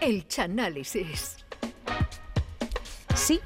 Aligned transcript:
El 0.00 0.28
Chanálisis. 0.28 1.36
Sí, 3.16 3.40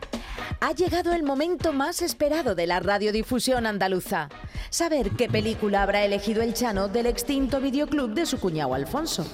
ha 0.61 0.73
llegado 0.73 1.13
el 1.13 1.23
momento 1.23 1.73
más 1.73 2.03
esperado 2.03 2.55
de 2.55 2.67
la 2.67 2.79
radiodifusión 2.79 3.67
andaluza. 3.67 4.29
Saber 4.69 5.11
qué 5.13 5.29
película 5.29 5.83
habrá 5.83 6.05
elegido 6.05 6.43
el 6.43 6.53
Chano 6.53 6.89
del 6.89 7.07
extinto 7.07 7.61
videoclub 7.61 8.13
de 8.13 8.27
su 8.27 8.39
cuñado 8.39 8.75
Alfonso. 8.75 9.27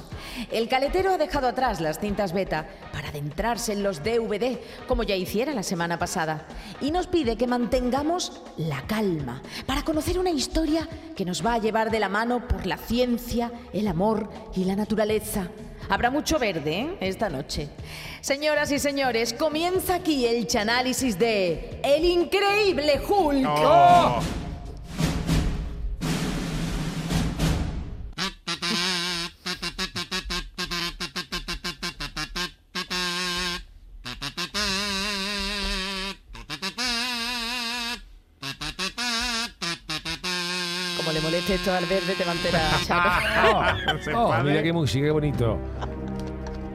El 0.53 0.69
caletero 0.69 1.13
ha 1.13 1.19
dejado 1.19 1.49
atrás 1.49 1.81
las 1.81 1.99
cintas 1.99 2.33
beta 2.33 2.69
para 2.93 3.09
adentrarse 3.09 3.73
en 3.73 3.83
los 3.83 4.03
DVD, 4.05 4.59
como 4.87 5.03
ya 5.03 5.17
hiciera 5.17 5.55
la 5.55 5.63
semana 5.65 5.99
pasada, 5.99 6.47
y 6.81 6.93
nos 6.93 7.09
pide 7.09 7.37
que 7.37 7.49
mantengamos 7.49 8.43
la 8.57 8.87
calma 8.87 9.43
para 9.67 9.83
conocer 9.83 10.19
una 10.19 10.31
historia 10.31 10.89
que 11.17 11.25
nos 11.25 11.45
va 11.45 11.55
a 11.55 11.59
llevar 11.59 11.91
de 11.91 12.01
la 12.01 12.09
mano 12.09 12.47
por 12.47 12.65
la 12.67 12.77
ciencia, 12.77 13.51
el 13.73 13.89
amor 13.89 14.31
y 14.55 14.65
la 14.65 14.77
naturaleza. 14.77 15.49
Habrá 15.89 16.11
mucho 16.11 16.39
verde 16.39 16.81
¿eh? 16.81 16.97
esta 17.01 17.29
noche. 17.31 17.69
Señoras 18.21 18.71
y 18.73 18.79
señores, 18.79 19.33
comienza 19.33 19.97
aquí 19.97 20.27
el 20.27 20.47
chanálisis 20.47 21.19
de 21.19 21.81
El 21.83 22.05
Increíble 22.05 23.01
Hulk. 23.09 23.49
Oh. 23.49 24.21
Le 41.49 41.55
moleste 41.55 41.55
esto 41.55 41.73
al 41.73 41.87
verde, 41.87 42.15
te 42.15 42.25
va 42.25 42.33
a 42.33 42.35
enterar, 42.35 42.81
Chano. 44.05 44.19
Oh, 44.21 44.43
mira 44.45 44.63
qué 44.63 44.73
música, 44.73 45.07
qué 45.07 45.11
bonito. 45.11 45.59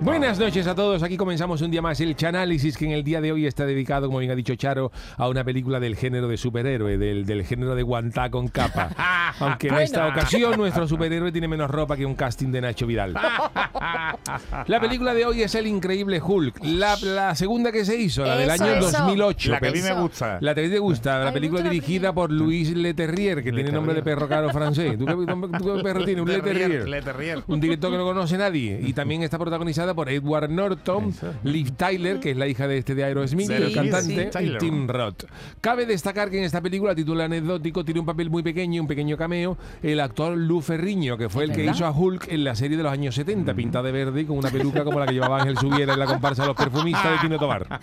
Buenas 0.04 0.38
noches 0.38 0.68
a 0.68 0.76
todos, 0.76 1.02
aquí 1.02 1.16
comenzamos 1.16 1.62
un 1.62 1.72
día 1.72 1.82
más 1.82 2.02
el 2.02 2.16
Chanálisis 2.18 2.78
que 2.78 2.84
en 2.84 2.92
el 2.92 3.06
día 3.06 3.22
de 3.22 3.32
hoy 3.32 3.46
está 3.46 3.66
dedicado, 3.66 4.08
como 4.08 4.20
bien 4.20 4.32
ha 4.32 4.36
dicho 4.36 4.54
Charo, 4.56 4.92
a 5.16 5.30
una 5.30 5.46
película 5.46 5.80
del 5.80 5.96
género 5.96 6.28
de 6.28 6.36
superhéroe, 6.36 6.98
del, 6.98 7.26
del 7.26 7.46
género 7.46 7.74
de 7.74 7.84
guantá 7.84 8.30
con 8.30 8.50
capa. 8.50 8.90
Aunque 9.40 9.70
en 9.70 9.76
esta 9.76 10.08
ocasión 10.10 10.58
nuestro 10.58 10.90
superhéroe 10.90 11.32
tiene 11.32 11.48
menos 11.48 11.72
ropa 11.72 11.96
que 11.96 12.06
un 12.06 12.16
casting 12.16 12.50
de 12.52 12.60
Nacho 12.60 12.86
Vidal. 12.86 13.14
La 14.68 14.82
película 14.82 15.14
de 15.14 15.26
hoy 15.26 15.42
es 15.42 15.56
El 15.56 15.68
Increíble 15.68 16.22
Hulk, 16.22 16.58
la, 16.64 16.98
la 17.02 17.36
segunda 17.36 17.72
que 17.72 17.86
se 17.86 17.96
hizo, 17.96 18.26
la 18.26 18.36
del 18.36 18.50
Eso, 18.50 18.64
año 18.64 18.74
eso. 18.74 18.92
2008. 19.00 19.52
La 19.52 19.60
que 19.60 19.68
a 19.68 19.72
mí 19.72 19.82
me 19.82 19.88
Eso. 19.90 20.02
gusta. 20.02 20.38
La 20.42 20.56
que 20.56 20.70
te 20.70 20.80
gusta, 20.80 21.24
la 21.24 21.32
película 21.34 21.62
dirigida 21.62 22.14
por 22.14 22.32
Luis 22.32 22.76
Leterrier, 22.76 23.42
que 23.44 23.52
tiene 23.52 23.72
nombre 23.72 23.94
de 23.94 24.04
perro 24.04 24.28
caro 24.28 24.50
francés. 24.50 24.98
¿Tú 24.98 25.06
qué, 25.06 25.14
tú 25.14 25.76
qué 25.78 25.84
perro 25.84 26.04
tienes? 26.04 26.24
Un 26.24 26.30
Leterrier. 26.30 26.88
Le 26.90 27.02
Terrier. 27.02 27.44
Un 27.48 27.60
director 27.60 27.90
que 27.92 27.98
no 27.98 28.04
conoce 28.04 28.38
nadie. 28.38 28.80
Y 28.84 28.94
también 28.94 29.24
está 29.24 29.38
protagonizada 29.40 29.93
por 29.94 30.10
Edward 30.10 30.50
Norton, 30.50 31.14
Liv 31.44 31.72
Tyler, 31.78 32.20
que 32.20 32.32
es 32.32 32.38
la 32.38 32.48
hija 32.48 32.68
de 32.68 32.78
este 32.78 32.96
de 32.96 33.04
Aerosmith, 33.04 33.48
Sí, 33.48 33.54
el 33.54 33.68
sí, 33.70 33.74
cantante, 33.74 34.30
sí. 34.34 34.40
y 34.46 34.58
Tim 34.58 34.88
Roth. 34.88 35.26
Cabe 35.62 35.86
destacar 35.86 36.30
que 36.30 36.38
en 36.38 36.44
esta 36.46 36.62
película, 36.62 36.94
título 36.96 37.24
anecdótico, 37.24 37.84
tiene 37.86 38.00
un 38.00 38.06
papel 38.06 38.30
muy 38.30 38.44
pequeño, 38.44 38.82
un 38.82 38.88
pequeño 38.88 39.18
cameo, 39.18 39.58
el 39.82 40.00
actor 40.00 40.38
Lou 40.38 40.62
Ferriño, 40.62 41.18
que 41.18 41.30
fue 41.30 41.44
el 41.46 41.52
que 41.52 41.58
¿Verdad? 41.58 41.74
hizo 41.76 41.86
a 41.86 41.92
Hulk 41.92 42.28
en 42.30 42.44
la 42.44 42.56
serie 42.56 42.78
de 42.78 42.84
los 42.84 42.92
años 42.92 43.16
70, 43.16 43.54
pintada 43.54 43.86
de 43.86 43.92
verde 43.92 44.22
y 44.22 44.26
con 44.26 44.38
una 44.38 44.50
peluca 44.50 44.84
como 44.84 45.00
la 45.00 45.06
que 45.06 45.14
llevaba 45.14 45.40
Ángel 45.42 45.58
Subiera 45.58 45.94
en 45.94 46.00
la 46.00 46.06
comparsa 46.06 46.44
de 46.44 46.48
los 46.50 46.58
perfumistas 46.58 47.12
de 47.12 47.18
Tino 47.20 47.38
Tobar. 47.40 47.68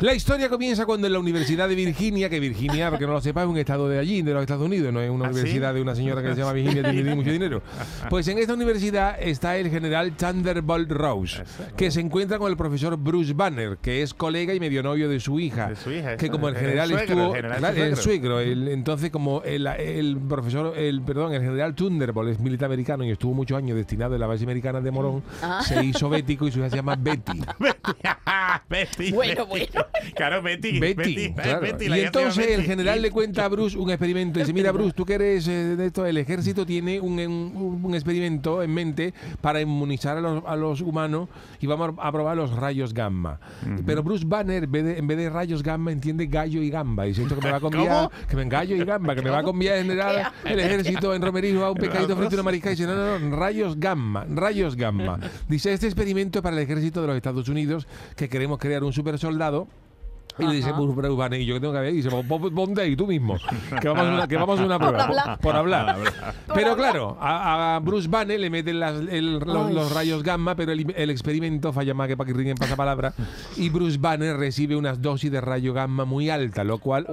La 0.00 0.12
historia 0.14 0.50
comienza 0.50 0.84
cuando 0.84 1.06
en 1.06 1.14
la 1.14 1.18
Universidad 1.18 1.68
de 1.70 1.74
Virginia, 1.74 2.28
que 2.28 2.38
Virginia, 2.38 2.86
para 2.88 2.98
que 2.98 3.06
no 3.06 3.14
lo 3.14 3.20
sepa, 3.22 3.42
es 3.42 3.48
un 3.48 3.56
estado 3.56 3.88
de 3.88 3.98
allí, 3.98 4.20
de 4.20 4.34
los 4.34 4.42
Estados 4.42 4.62
Unidos, 4.66 4.92
no 4.92 5.00
es 5.00 5.08
una 5.10 5.24
¿Ah, 5.24 5.28
sí? 5.28 5.34
universidad 5.38 5.72
de 5.72 5.80
una 5.80 5.94
señora 5.94 6.22
que 6.22 6.28
se 6.34 6.36
llama 6.36 6.52
Virginia 6.52 6.86
y 6.90 6.92
tiene 6.94 7.14
mucho 7.14 7.30
dinero. 7.32 7.62
Pues 8.10 8.28
en 8.28 8.36
esta 8.38 8.52
universidad 8.52 9.16
está 9.18 9.56
el 9.56 9.70
general 9.70 10.14
Thunderbolt 10.36 10.90
Rose, 10.92 11.42
que 11.76 11.90
se 11.90 12.00
encuentra 12.00 12.38
con 12.38 12.50
el 12.50 12.56
profesor 12.56 12.96
Bruce 12.96 13.32
Banner, 13.32 13.78
que 13.78 14.02
es 14.02 14.12
colega 14.12 14.52
y 14.54 14.60
medio 14.60 14.82
novio 14.82 15.08
de 15.08 15.18
su 15.20 15.40
hija. 15.40 15.68
De 15.70 15.76
su 15.76 15.90
hija, 15.90 16.16
que 16.16 16.28
como 16.30 16.48
el 16.48 16.54
el 16.56 16.60
general 16.60 16.88
suegro, 16.88 17.04
estuvo. 17.06 17.26
el 17.28 17.36
general 17.36 17.58
claro, 17.58 17.74
el 17.76 17.96
suegro. 17.96 18.02
suegro, 18.02 18.40
el- 18.40 18.68
entonces 18.68 19.10
como 19.10 19.42
el, 19.42 19.66
el 19.66 20.18
profesor, 20.28 20.76
el 20.76 21.00
perdón, 21.02 21.32
el 21.34 21.40
general 21.42 21.74
Thunderbolt 21.74 22.30
es 22.30 22.40
militar 22.40 22.66
americano 22.66 23.04
y 23.04 23.10
estuvo 23.10 23.34
muchos 23.34 23.56
años 23.56 23.76
destinado 23.76 24.14
en 24.14 24.20
la 24.20 24.26
base 24.26 24.44
americana 24.44 24.80
de 24.80 24.90
Morón, 24.90 25.22
Ah. 25.42 25.62
se 25.66 25.82
hizo 25.84 26.08
bético 26.08 26.46
y 26.46 26.52
su 26.52 26.58
hija 26.58 26.70
se 26.70 26.76
llama 26.76 26.96
Betty. 26.96 27.40
Betty. 28.68 29.12
Bueno, 29.16 29.46
bueno. 29.46 29.66
Claro, 30.14 30.42
Betty. 30.42 30.78
Betty, 30.78 31.32
claro. 31.34 31.60
Betty, 31.60 31.88
la 31.88 31.98
y 31.98 32.02
hija 32.02 32.10
se 32.12 32.18
llama 32.18 32.24
entonces 32.26 32.46
el 32.48 32.56
Betty. 32.58 32.68
general 32.68 33.02
le 33.02 33.10
cuenta 33.10 33.44
a 33.44 33.48
Bruce 33.48 33.76
un 33.78 33.90
experimento. 33.90 34.38
Dice, 34.38 34.52
mira 34.52 34.72
Bruce, 34.72 34.92
tú 34.94 35.04
que 35.04 35.14
eres 35.14 35.46
eh, 35.48 35.76
de 35.76 35.86
esto, 35.86 36.04
el 36.06 36.16
ejército 36.18 36.66
tiene 36.66 37.00
un, 37.00 37.18
un- 37.18 37.80
un 37.84 37.94
experimento 37.94 38.62
en 38.62 38.72
mente 38.74 39.14
para 39.40 39.60
inmunizar 39.60 40.15
a 40.16 40.20
los, 40.20 40.44
a 40.46 40.56
los 40.56 40.80
humanos 40.80 41.28
y 41.60 41.66
vamos 41.66 41.94
a 41.98 42.12
probar 42.12 42.36
los 42.36 42.54
rayos 42.54 42.94
gamma. 42.94 43.38
Pero 43.84 44.02
Bruce 44.02 44.24
Banner, 44.26 44.64
en 44.64 44.72
vez, 44.72 44.84
de, 44.84 44.98
en 44.98 45.06
vez 45.06 45.18
de 45.18 45.30
rayos 45.30 45.62
gamma, 45.62 45.92
entiende 45.92 46.26
gallo 46.26 46.62
y 46.62 46.70
gamba. 46.70 47.04
Dice, 47.04 47.22
esto 47.22 47.34
que 47.34 47.42
me 47.42 47.50
va 47.50 47.56
a 47.56 47.60
¿Cómo? 47.66 48.10
que 48.28 48.36
me 48.36 48.44
gallo 48.46 48.76
y 48.76 48.84
gamba, 48.84 49.14
que 49.14 49.22
me 49.22 49.30
va 49.30 49.38
a 49.38 49.44
cambiar 49.44 49.78
general 49.78 50.32
el 50.44 50.60
ejército 50.60 51.14
en 51.14 51.22
Romerijo 51.22 51.64
a 51.64 51.70
un 51.70 51.76
pescadito 51.76 52.16
frito 52.16 52.32
y 52.32 52.34
una 52.34 52.42
marisca. 52.42 52.70
Dice, 52.70 52.86
no, 52.86 52.94
no, 52.94 53.18
no, 53.18 53.36
rayos 53.36 53.78
gamma, 53.78 54.26
rayos 54.28 54.76
gamma. 54.76 55.18
Dice, 55.48 55.72
este 55.72 55.86
experimento 55.86 56.38
es 56.38 56.42
para 56.42 56.56
el 56.56 56.62
ejército 56.62 57.00
de 57.00 57.08
los 57.08 57.16
Estados 57.16 57.48
Unidos 57.48 57.86
que 58.16 58.28
queremos 58.28 58.58
crear 58.58 58.84
un 58.84 58.92
super 58.92 59.18
soldado 59.18 59.68
y 60.38 60.44
le 60.46 60.54
dice 60.54 60.72
Banner, 60.72 61.40
y 61.40 61.46
yo 61.46 61.54
que 61.54 61.60
tengo 61.60 61.72
que 61.72 61.80
ver, 61.80 61.92
y 61.92 61.96
dice, 61.96 62.10
"Pon- 62.10 62.26
pon- 62.26 62.54
ponte 62.54 62.82
ahí 62.82 62.94
tú 62.96 63.06
mismo, 63.06 63.36
que 63.80 63.88
vamos 63.88 64.06
a 64.06 64.12
una, 64.14 64.28
que 64.28 64.36
vamos 64.36 64.60
a 64.60 64.64
una 64.64 64.78
prueba. 64.78 65.04
hablar. 65.04 65.38
Por 65.38 65.56
hablar. 65.56 65.96
Pero 66.54 66.76
claro, 66.76 67.16
a, 67.20 67.76
a 67.76 67.80
Bruce 67.80 68.08
Banner 68.08 68.38
le 68.38 68.50
meten 68.50 68.80
las- 68.80 69.00
el- 69.08 69.38
los, 69.38 69.66
Ay. 69.68 69.74
los 69.74 69.92
rayos 69.94 70.22
gamma, 70.22 70.54
pero 70.54 70.72
el, 70.72 70.92
el 70.96 71.10
experimento 71.10 71.72
falla 71.72 71.94
más 71.94 72.08
que 72.08 72.16
para 72.16 72.28
que 72.28 72.34
ringen 72.36 72.56
pasapalabra. 72.56 73.12
Y 73.56 73.68
Bruce 73.70 73.98
Banner 73.98 74.36
recibe 74.36 74.76
unas 74.76 75.00
dosis 75.00 75.30
de 75.30 75.40
rayo 75.40 75.72
gamma 75.72 76.04
muy 76.04 76.30
alta, 76.30 76.64
lo 76.64 76.78
cual 76.78 77.06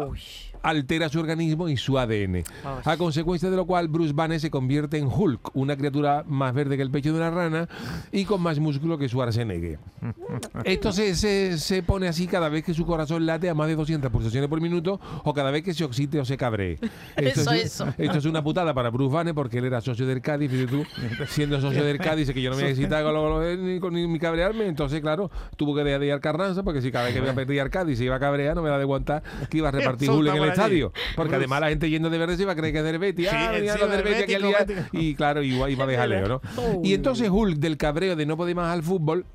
altera 0.64 1.10
su 1.10 1.20
organismo 1.20 1.70
y 1.70 1.78
su 1.78 2.00
ADN. 2.00 2.44
A 2.86 2.98
consecuencia 2.98 3.50
de 3.50 3.56
lo 3.58 3.66
cual 3.66 3.88
Bruce 3.90 4.14
Banner 4.14 4.40
se 4.40 4.50
convierte 4.50 4.98
en 4.98 5.08
Hulk, 5.08 5.52
una 5.56 5.76
criatura 5.78 6.24
más 6.28 6.54
verde 6.54 6.76
que 6.78 6.82
el 6.84 6.90
pecho 6.90 7.12
de 7.12 7.18
una 7.20 7.30
rana 7.30 7.68
y 8.12 8.26
con 8.26 8.42
más 8.42 8.60
músculo 8.60 8.98
que 8.98 9.08
Schwarzenegger. 9.08 9.78
Esto 10.64 10.92
se, 10.92 11.16
se, 11.16 11.58
se 11.58 11.84
pone 11.84 12.08
así 12.08 12.28
cada 12.28 12.50
vez 12.50 12.64
que 12.64 12.74
su 12.74 12.86
corazón 12.86 13.26
late 13.26 13.50
a 13.50 13.54
más 13.54 13.68
de 13.68 13.76
200 13.76 14.12
pulsaciones 14.12 14.50
por 14.50 14.60
minuto 14.62 15.00
o 15.24 15.34
cada 15.34 15.52
vez 15.52 15.64
que 15.64 15.74
se 15.74 15.84
oxite 15.84 16.20
o 16.20 16.26
se 16.26 16.38
cabree. 16.38 16.80
Esto, 17.18 17.42
Eso, 17.42 17.52
es, 17.52 17.66
eso. 17.66 17.88
esto 17.98 18.18
es 18.18 18.26
una 18.26 18.44
putada 18.44 18.74
para 18.74 18.90
Bruce 18.90 19.14
Banner 19.14 19.36
porque 19.36 19.58
él 19.60 19.66
era 19.66 19.82
socio 19.82 20.06
del 20.08 20.22
Cádiz, 20.22 20.50
fíjate 20.50 20.72
tú, 20.72 20.84
siendo 21.28 21.60
socio 21.62 21.84
del 21.84 21.98
Cádiz, 21.98 22.14
dice 22.28 22.34
que 22.34 22.42
yo 22.42 22.50
no 22.50 22.56
me 22.56 22.64
necesitaba 22.70 23.12
lo- 23.12 23.56
ni, 23.58 23.80
con- 23.80 23.94
ni, 23.94 24.08
ni 24.08 24.20
cabrearme, 24.20 24.66
entonces 24.68 25.02
claro, 25.02 25.30
tuvo 25.58 25.76
que 25.76 25.84
dejar 25.84 26.00
de 26.00 26.08
ir 26.08 26.20
Carranza 26.20 26.64
porque 26.64 26.82
si 26.82 26.92
cada 26.92 27.06
vez 27.06 27.14
que 27.14 27.20
iba 27.20 27.32
a 27.32 27.36
perder 27.36 27.60
al 27.60 27.70
Cádiz 27.70 27.98
se 27.98 28.06
iba 28.06 28.16
a 28.16 28.20
cabrear, 28.20 28.56
no 28.56 28.62
me 28.62 28.70
da 28.70 28.78
de 28.78 28.84
aguantar 28.84 29.22
que 29.50 29.58
iba 29.58 29.68
a 29.68 29.72
repartir 29.72 30.10
Julio 30.10 30.32
en 30.32 30.38
el. 30.44 30.53
Estadio. 30.54 30.92
Porque 31.16 31.30
Bruce. 31.30 31.36
además 31.36 31.62
la 31.62 31.70
gente 31.70 31.90
yendo 31.90 32.10
de 32.10 32.18
verde 32.18 32.38
se 32.38 32.44
iba 32.44 32.52
a 32.52 32.56
creer 32.56 32.74
que 32.74 32.80
es 32.80 32.86
del 32.86 33.00
Betis. 33.00 33.30
Sí, 33.30 33.36
ah, 33.36 33.52
los 33.52 33.92
del 33.92 34.04
Betis 34.04 34.24
aquí 34.24 34.34
al 34.36 34.44
Betis, 34.44 34.68
día. 34.68 34.90
Y 34.92 35.16
claro, 35.16 35.44
iba, 35.44 35.70
iba 35.70 35.84
a 35.84 35.88
dejar 35.88 36.10
Leo, 36.10 36.28
¿no? 36.28 36.42
Y 36.84 36.94
entonces 36.94 37.30
Hulk, 37.30 37.58
del 37.58 37.78
cabreo 37.78 38.16
de 38.16 38.26
no 38.26 38.38
poder 38.38 38.56
más 38.56 38.74
al 38.74 38.84
fútbol, 38.84 39.26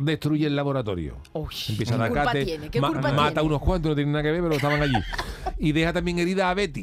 destruye 0.00 0.46
el 0.46 0.56
laboratorio. 0.56 1.16
Uy, 1.32 1.54
Empieza 1.68 1.94
a 1.94 1.96
¿qué 1.96 2.00
dar 2.02 2.08
culpa 2.08 2.24
cate, 2.24 2.44
tiene? 2.44 2.70
¿Qué 2.70 2.80
ma- 2.80 2.88
culpa 2.88 3.12
mata 3.12 3.32
tiene? 3.34 3.46
unos 3.48 3.60
cuantos, 3.60 3.90
no 3.90 3.94
tienen 3.94 4.12
nada 4.12 4.22
que 4.22 4.30
ver, 4.32 4.42
pero 4.42 4.54
estaban 4.54 4.82
allí. 4.82 4.96
Y 5.58 5.72
deja 5.72 5.92
también 5.92 6.18
herida 6.18 6.50
a 6.50 6.54
Betty. 6.54 6.82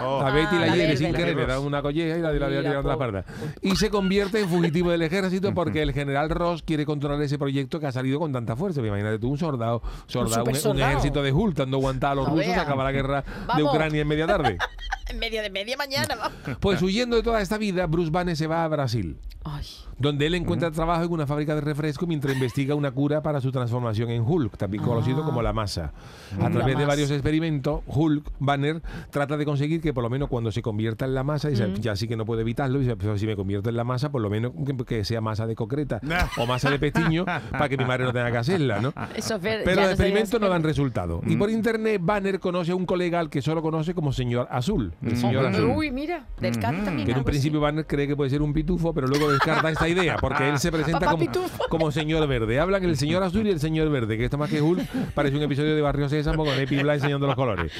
Oh. 0.00 0.20
A 0.20 0.30
Betty 0.30 0.56
la 0.56 0.62
Ah, 0.62 0.66
la 0.66 0.76
hiere 0.76 0.96
sin 0.96 1.12
querer, 1.12 1.36
le 1.36 1.46
da 1.46 1.60
una 1.60 1.82
colleja 1.82 2.18
y 2.18 2.20
la, 2.22 2.32
la, 2.32 2.48
la, 2.48 2.62
la, 2.62 2.82
la 2.82 2.96
parda. 2.98 3.24
Y 3.62 3.76
se 3.76 3.88
convierte 3.90 4.40
en 4.40 4.48
fugitivo 4.48 4.90
del 4.90 5.02
ejército 5.02 5.54
porque 5.54 5.82
el 5.82 5.92
general 5.92 6.30
Ross 6.30 6.62
quiere 6.62 6.84
controlar 6.86 7.20
ese 7.22 7.38
proyecto 7.38 7.78
que 7.80 7.86
ha 7.86 7.92
salido 7.92 8.18
con 8.18 8.32
tanta 8.32 8.56
fuerza. 8.56 8.80
Imagínate 8.80 9.18
tú, 9.18 9.28
un 9.30 9.38
soldado, 9.38 9.82
soldado 10.06 10.42
un, 10.44 10.48
un 10.50 10.54
supersoldado. 10.56 10.90
ejército 10.92 11.22
de 11.22 11.32
Hulk 11.32 11.56
dando 11.56 11.76
aguantar 11.78 12.12
a 12.12 12.14
los 12.16 12.28
No 12.28 12.34
rusos, 12.36 12.56
acaba 12.56 12.84
la 12.84 12.92
guerra 12.92 13.24
de. 13.56 13.62
Ucrania 13.62 14.00
en 14.02 14.08
media 14.08 14.26
tarde. 14.26 14.58
En 15.08 15.20
medio 15.20 15.40
de 15.40 15.50
media 15.50 15.76
mañana. 15.76 16.16
Pues 16.58 16.82
huyendo 16.82 17.14
de 17.14 17.22
toda 17.22 17.40
esta 17.40 17.58
vida, 17.58 17.86
Bruce 17.86 18.10
Banner 18.10 18.36
se 18.36 18.48
va 18.48 18.64
a 18.64 18.68
Brasil. 18.68 19.16
Ay, 19.48 19.64
donde 19.98 20.26
él 20.26 20.34
encuentra 20.34 20.70
trabajo 20.70 21.04
en 21.04 21.12
una 21.12 21.26
fábrica 21.26 21.54
de 21.54 21.60
refresco 21.62 22.06
mientras 22.06 22.34
investiga 22.34 22.74
una 22.74 22.90
cura 22.90 23.22
para 23.22 23.40
su 23.40 23.50
transformación 23.50 24.10
en 24.10 24.22
Hulk, 24.26 24.56
también 24.58 24.82
conocido 24.82 25.24
como 25.24 25.40
la 25.40 25.52
masa. 25.54 25.92
A 26.40 26.50
través 26.50 26.76
de 26.76 26.84
varios 26.84 27.10
experimentos, 27.10 27.80
Hulk 27.86 28.30
Banner 28.38 28.82
trata 29.10 29.36
de 29.38 29.44
conseguir 29.46 29.80
que 29.80 29.94
por 29.94 30.02
lo 30.02 30.10
menos 30.10 30.28
cuando 30.28 30.52
se 30.52 30.60
convierta 30.60 31.04
en 31.06 31.14
la 31.14 31.22
masa, 31.24 31.48
dice, 31.48 31.72
ya 31.80 31.96
sí 31.96 32.06
que 32.08 32.16
no 32.16 32.26
puede 32.26 32.42
evitarlo, 32.42 32.78
dice, 32.78 32.96
"Pero 32.96 33.16
si 33.16 33.26
me 33.26 33.36
convierto 33.36 33.70
en 33.70 33.76
la 33.76 33.84
masa, 33.84 34.10
por 34.10 34.20
lo 34.20 34.28
menos 34.28 34.52
que, 34.66 34.76
que 34.84 35.04
sea 35.04 35.20
masa 35.22 35.46
de 35.46 35.54
concreta 35.54 36.00
o 36.36 36.44
masa 36.46 36.68
de 36.70 36.78
pestiño 36.78 37.24
para 37.52 37.68
que 37.68 37.76
mi 37.78 37.84
madre 37.86 38.04
no 38.04 38.12
tenga 38.12 38.30
que 38.30 38.38
hacerla, 38.38 38.80
¿no? 38.80 38.92
eso 39.14 39.38
Pero 39.40 39.64
los 39.66 39.76
no 39.76 39.82
experimentos 39.90 40.40
no 40.40 40.48
dan 40.48 40.62
resultado. 40.62 41.22
Y 41.26 41.36
por 41.36 41.48
internet, 41.48 42.00
Banner 42.04 42.38
conoce 42.40 42.72
a 42.72 42.76
un 42.76 42.84
colega 42.84 43.18
al 43.20 43.30
que 43.30 43.40
solo 43.40 43.62
conoce 43.62 43.94
como 43.94 44.12
señor 44.12 44.46
azul. 44.50 44.92
El 45.02 45.16
señor 45.16 45.46
azul. 45.46 45.72
Uy, 45.74 45.90
mira, 45.90 46.26
del 46.40 46.58
canto 46.58 46.84
también. 46.84 47.06
Que 47.06 47.12
en 47.12 47.18
un 47.18 47.22
así. 47.22 47.30
principio 47.30 47.60
Banner 47.60 47.86
cree 47.86 48.06
que 48.06 48.14
puede 48.16 48.28
ser 48.28 48.42
un 48.42 48.52
pitufo, 48.52 48.92
pero 48.92 49.06
luego 49.06 49.35
descarta 49.36 49.70
esta 49.70 49.88
idea, 49.88 50.16
porque 50.20 50.48
él 50.48 50.58
se 50.58 50.70
presenta 50.72 51.06
como, 51.06 51.26
como 51.68 51.90
señor 51.92 52.26
verde. 52.28 52.58
Hablan 52.60 52.84
el 52.84 52.96
señor 52.96 53.22
azul 53.22 53.46
y 53.46 53.50
el 53.50 53.60
señor 53.60 53.88
verde, 53.90 54.16
que 54.18 54.24
esto 54.24 54.38
más 54.38 54.50
que 54.50 54.60
Hulk 54.60 54.82
parece 55.14 55.36
un 55.36 55.42
episodio 55.42 55.74
de 55.74 55.82
Barrio 55.82 56.08
Sésamo 56.08 56.44
con 56.44 56.58
Epi 56.58 56.76
Bla 56.82 56.94
enseñando 56.94 57.26
los 57.26 57.36
colores. 57.36 57.72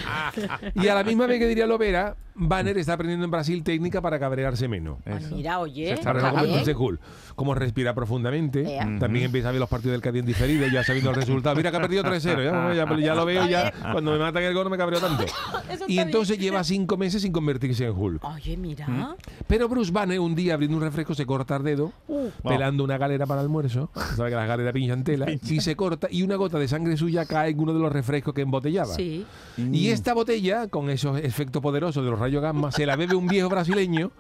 Y 0.75 0.89
a 0.89 0.95
la 0.95 1.05
misma 1.05 1.27
vez 1.27 1.39
que 1.39 1.47
diría 1.49 1.67
Lovera, 1.67 2.17
Banner 2.35 2.77
está 2.79 2.93
aprendiendo 2.95 3.25
en 3.25 3.31
Brasil 3.31 3.63
técnica 3.63 4.01
para 4.03 4.19
cabrearse 4.19 4.69
menos. 4.69 4.99
Ah, 5.07 5.19
mira, 5.33 5.59
oye. 5.59 5.93
está 5.93 6.13
Para 6.13 6.19
está 6.29 6.33
bien. 6.43 6.51
entonces 6.51 6.77
Hulk, 6.79 7.01
como 7.35 7.55
respira 7.55 7.95
profundamente, 7.95 8.63
Ea. 8.75 8.99
también 8.99 9.27
empieza 9.27 9.49
a 9.49 9.53
ver 9.53 9.61
los 9.61 9.69
partidos 9.71 9.93
del 9.93 10.03
Cádiz 10.03 10.21
en 10.21 10.27
diferido, 10.27 10.67
ya 10.69 10.85
sabiendo 10.85 11.11
el 11.11 11.17
resultado. 11.17 11.57
Mira 11.57 11.71
que 11.71 11.77
ha 11.79 11.81
perdido 11.81 12.03
3-0, 12.05 12.45
ya, 12.45 12.75
ya- 12.75 12.97
ya 12.99 13.15
lo 13.15 13.25
veo, 13.25 13.47
ya 13.47 13.73
cuando 13.93 14.13
me 14.13 14.19
matan 14.19 14.43
el 14.43 14.53
gol 14.55 14.65
no 14.65 14.71
me 14.71 14.77
cabreo 14.77 15.01
tanto. 15.01 15.25
Y 15.89 15.99
entonces 15.99 16.39
lleva 16.39 16.63
cinco 16.65 16.97
meses 16.97 17.23
sin 17.23 17.33
convertirse 17.33 17.87
en 17.87 17.93
Hulk. 17.97 18.25
Oye, 18.25 18.57
mira. 18.57 19.15
Pero 19.47 19.69
Bruce 19.69 19.93
Banner 19.93 20.19
un 20.21 20.35
día 20.35 20.55
abriendo 20.55 20.77
un 20.77 20.83
refresco 20.83 21.15
se 21.15 21.25
corta 21.25 21.46
el 21.55 21.63
dedo, 21.63 21.93
Uh. 22.09 22.29
pelando 22.43 22.83
una 22.85 22.99
galera 22.99 23.27
para 23.27 23.41
almuerzo, 23.41 23.91
sabe 24.17 24.31
que 24.31 24.37
las 24.37 24.49
galeras 24.49 24.73
pinchan 24.73 25.05
tela, 25.05 25.27
y 25.31 25.61
se 25.61 25.77
corta 25.77 26.09
y 26.11 26.23
una 26.23 26.37
gota 26.37 26.59
de 26.59 26.67
sangre 26.69 26.97
suya 26.97 27.25
cae 27.27 27.51
en 27.51 27.61
uno 27.61 27.73
de 27.73 27.81
los 27.81 27.93
refrescos 27.93 28.35
que 28.35 28.43
embotellaba. 28.43 28.95
Sí. 28.95 29.25
Y 29.57 29.89
esta 29.89 30.15
botella, 30.15 30.69
con 30.69 30.91
esos 30.91 31.19
efectos 31.21 31.63
poderosos 31.63 32.05
de 32.05 32.11
los 32.11 32.19
rayos 32.19 32.43
gamma, 32.43 32.73
se 32.73 32.87
la 32.87 32.97
bebe 32.97 33.15
un 33.15 33.27
viejo 33.29 33.49
brasileño 33.49 34.11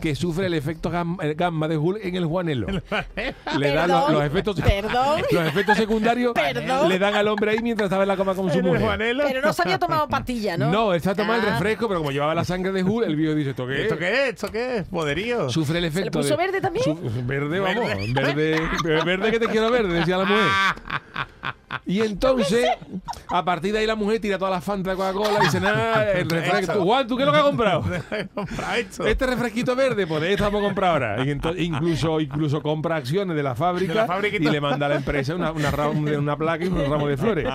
que 0.00 0.14
sufre 0.14 0.46
el 0.46 0.54
efecto 0.54 0.90
gamma, 0.90 1.22
el 1.24 1.34
gamma 1.34 1.66
de 1.68 1.76
Hulk 1.76 2.04
en 2.04 2.14
el 2.16 2.26
Juanelo. 2.26 2.66
Le 3.58 3.72
da 3.72 3.86
los, 3.86 4.10
los 4.12 4.22
efectos 4.24 4.60
perdón. 4.60 5.22
los 5.30 5.46
efectos 5.46 5.76
secundarios 5.76 6.32
Perdón. 6.34 6.88
le 6.88 6.98
dan 6.98 7.14
al 7.14 7.28
hombre 7.28 7.50
ahí 7.52 7.58
mientras 7.62 7.86
estaba 7.86 8.02
en 8.04 8.08
la 8.08 8.16
cama 8.16 8.34
con 8.34 8.46
su 8.50 8.58
¿Eres 8.58 8.64
mujer. 8.64 8.82
Juanelo? 8.82 9.24
Pero 9.26 9.40
no 9.42 9.52
se 9.52 9.62
había 9.62 9.78
tomado 9.78 10.08
pastilla, 10.08 10.56
¿no? 10.56 10.70
No, 10.70 10.94
él 10.94 11.00
se 11.00 11.10
ha 11.10 11.14
tomado 11.14 11.40
el 11.40 11.48
Ah. 11.48 11.52
refresco, 11.52 11.88
pero 11.88 12.00
como 12.00 12.10
llevaba 12.12 12.34
la 12.34 12.44
sangre 12.44 12.72
de 12.72 12.82
Hulk, 12.82 13.06
el 13.06 13.16
viejo 13.16 13.34
dice, 13.34 13.50
¿esto 13.50 13.66
qué 13.66 13.74
es? 13.74 13.82
¿Esto 13.82 13.96
qué 13.98 14.12
es? 14.24 14.28
¿Esto 14.34 14.52
qué 14.52 14.76
es? 14.78 14.88
¿Poderío? 14.88 15.50
Sufre 15.50 15.78
el 15.78 15.84
efecto 15.86 16.18
puso 16.20 16.30
de- 16.30 16.36
verde 16.36 16.60
también? 16.60 16.84
Su- 16.84 16.98
verde, 17.26 17.60
vamos. 17.60 17.90
Verde, 18.14 18.60
verde 19.04 19.30
que 19.30 19.40
te 19.40 19.46
quiero 19.46 19.70
verde, 19.70 19.92
decía 19.94 20.16
la 20.18 20.24
mujer. 20.24 20.44
Y 21.84 22.00
entonces, 22.00 22.66
a 23.30 23.44
partir 23.44 23.72
de 23.72 23.80
ahí 23.80 23.86
la 23.86 23.94
mujer 23.96 24.20
tira 24.20 24.38
todas 24.38 24.52
las 24.54 24.64
fantas 24.64 24.92
de 24.92 24.96
Coca-Cola 24.96 25.38
y 25.40 25.44
dice, 25.44 25.60
nada, 25.60 26.12
el 26.18 26.28
refresco. 26.28 26.80
Juan, 26.82 27.06
¿tú 27.06 27.16
qué 27.16 27.22
es 27.22 27.26
lo 27.26 27.32
que 27.32 27.38
has 27.38 27.44
comprado? 27.44 27.84
Este 29.06 29.26
refresquito 29.26 29.74
verde, 29.76 30.06
pues 30.06 30.20
de 30.22 30.32
esto 30.32 30.44
vamos 30.44 30.62
a 30.62 30.64
comprar 30.66 30.90
ahora. 30.90 31.24
Y 31.24 31.28
ento- 31.28 31.54
incluso, 31.58 32.20
incluso 32.20 32.62
compra 32.62 32.96
acciones 32.96 33.36
de 33.36 33.42
la 33.42 33.54
fábrica 33.54 33.92
De 33.92 33.98
la 34.00 34.06
fabriquita. 34.06 34.44
y 34.48 34.52
le 34.52 34.60
manda 34.60 34.86
a 34.86 34.88
la 34.88 34.96
empresa 34.96 35.34
una, 35.34 35.52
una, 35.52 36.36
placa 36.36 36.64
y 36.64 36.68
un 36.68 36.90
ramo 36.90 37.08
de 37.08 37.16
flores. 37.16 37.46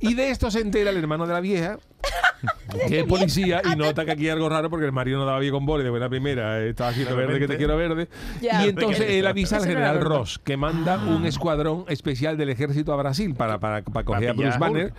Y 0.00 0.14
de 0.14 0.30
esto 0.30 0.50
se 0.50 0.60
entera 0.60 0.90
el 0.90 0.96
hermano 0.96 1.26
de 1.26 1.32
la 1.32 1.40
vieja, 1.40 1.78
que 2.88 3.00
es 3.00 3.06
policía, 3.06 3.62
y 3.72 3.76
nota 3.76 4.04
que 4.04 4.12
aquí 4.12 4.24
hay 4.24 4.30
algo 4.30 4.48
raro 4.48 4.70
porque 4.70 4.86
el 4.86 4.92
marido 4.92 5.18
no 5.18 5.26
daba 5.26 5.38
bien 5.38 5.52
con 5.52 5.66
boli 5.66 5.84
de 5.84 5.90
buena 5.90 6.08
primera, 6.08 6.60
eh, 6.60 6.70
estaba 6.70 6.90
haciendo 6.90 7.16
De 7.16 7.26
verde 7.26 7.38
que 7.38 7.48
te 7.48 7.56
quiero 7.56 7.76
verde. 7.76 8.08
Ya. 8.40 8.64
y 8.64 8.70
entonces 8.70 9.06
él 9.08 9.26
avisa 9.26 9.56
al 9.56 9.66
general. 9.66 10.00
Ross, 10.00 10.40
que 10.42 10.56
manda 10.56 10.98
un 10.98 11.24
escuadrón 11.26 11.84
especial 11.88 12.36
del 12.36 12.50
ejército 12.50 12.92
a 12.92 12.96
Brasil 12.96 13.34
para, 13.34 13.58
para, 13.58 13.82
para 13.82 14.04
coger 14.04 14.30
a 14.30 14.32
Bruce. 14.32 14.58
Banner. 14.58 14.92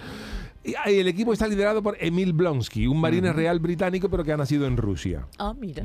Y 0.65 0.73
ahí 0.83 0.97
el 1.00 1.07
equipo 1.07 1.31
está 1.31 1.47
liderado 1.47 1.83
por 1.83 1.95
Emil 2.00 2.33
Blonsky, 2.33 2.88
un 2.88 3.00
marine 3.00 3.31
real 3.33 3.59
británico 3.59 4.09
pero 4.09 4.23
que 4.23 4.31
ha 4.31 4.38
nacido 4.38 4.65
en 4.65 4.77
Rusia. 4.77 5.27
Ah, 5.38 5.53
mira. 5.56 5.83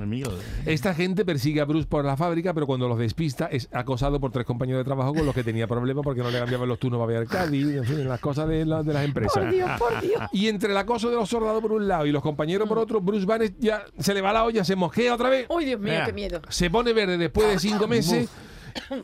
Esta 0.65 0.95
gente 0.95 1.25
persigue 1.25 1.61
a 1.61 1.67
Bruce 1.67 1.87
por 1.87 2.03
la 2.05 2.17
fábrica, 2.17 2.55
pero 2.55 2.67
cuando 2.67 2.89
los 2.89 2.99
despista 2.99 3.47
es 3.47 3.69
acosado 3.73 4.19
por 4.21 4.31
tres 4.33 4.47
compañeros 4.47 4.81
de 4.81 4.85
trabajo 4.85 5.13
con 5.13 5.27
los 5.27 5.35
que 5.35 5.45
tenía 5.45 5.67
problemas 5.67 6.03
porque 6.03 6.23
no 6.23 6.31
le 6.31 6.39
cambiaban 6.39 6.67
los 6.67 6.79
turnos 6.79 6.99
para 7.05 7.19
ver 7.21 7.29
Cádiz, 7.29 7.67
en 7.77 7.85
fin, 7.85 8.09
las 8.09 8.21
cosas 8.21 8.49
de, 8.49 8.65
la- 8.65 8.83
de 8.83 8.93
las 8.95 9.05
empresas. 9.05 9.45
Por 9.45 9.53
Dios, 9.53 9.71
por 9.79 10.01
Dios. 10.01 10.23
Y 10.33 10.49
entre 10.49 10.71
el 10.71 10.77
acoso 10.79 11.11
de 11.11 11.17
los 11.17 11.29
soldados 11.29 11.61
por 11.61 11.73
un 11.73 11.87
lado 11.87 12.07
y 12.07 12.13
los 12.13 12.23
compañeros 12.23 12.67
por 12.67 12.79
otro, 12.79 13.01
Bruce 13.03 13.27
Banner 13.27 13.53
ya 13.59 13.85
se 13.99 14.15
le 14.15 14.21
va 14.23 14.33
la 14.33 14.45
olla, 14.45 14.65
se 14.65 14.77
mosquea 14.77 15.15
otra 15.15 15.29
vez, 15.29 15.47
Uy, 15.51 15.67
Dios 15.67 15.79
mío, 15.81 15.93
Mira. 15.93 16.07
qué 16.07 16.13
miedo. 16.15 16.41
se 16.49 16.71
pone 16.71 16.93
verde 16.95 17.19
después 17.19 17.49
de 17.49 17.59
cinco 17.59 17.87
meses 17.87 18.29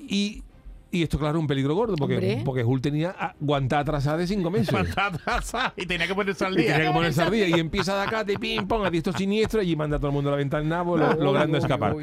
y, 0.08 0.42
y 0.90 1.02
esto 1.02 1.18
claro 1.18 1.38
un 1.40 1.46
peligro 1.46 1.74
gordo 1.74 1.96
porque, 1.96 2.14
Hombre. 2.14 2.42
porque 2.44 2.64
Hulk 2.64 2.80
tenía 2.82 3.10
aguantada 3.10 3.82
atrasada 3.82 4.16
de 4.18 4.26
cinco 4.26 4.50
meses. 4.50 4.68
Patatas, 4.94 5.72
y 5.76 5.84
tenía 5.86 6.06
que 6.06 6.14
ponerse 6.14 6.44
al 6.44 6.52
Y 6.54 6.56
tenía 6.58 6.76
día. 6.78 6.86
que 6.88 6.92
ponerse 6.94 7.22
al 7.22 7.30
día 7.30 7.48
y 7.48 7.52
empieza 7.60 7.96
de 7.96 8.02
acá, 8.02 8.24
de 8.24 8.38
pim, 8.38 8.66
pong, 8.66 8.84
a 8.86 8.90
diestro 8.90 9.12
siniestro 9.12 9.62
y 9.62 9.74
manda 9.76 9.96
a 9.96 9.98
todo 9.98 10.08
el 10.08 10.14
mundo 10.14 10.30
a 10.30 10.32
la 10.32 10.38
ventana 10.38 10.60
del 10.60 10.68
nabo, 10.70 10.96
lo- 10.96 11.14
logrando 11.14 11.58
escapar. 11.58 11.96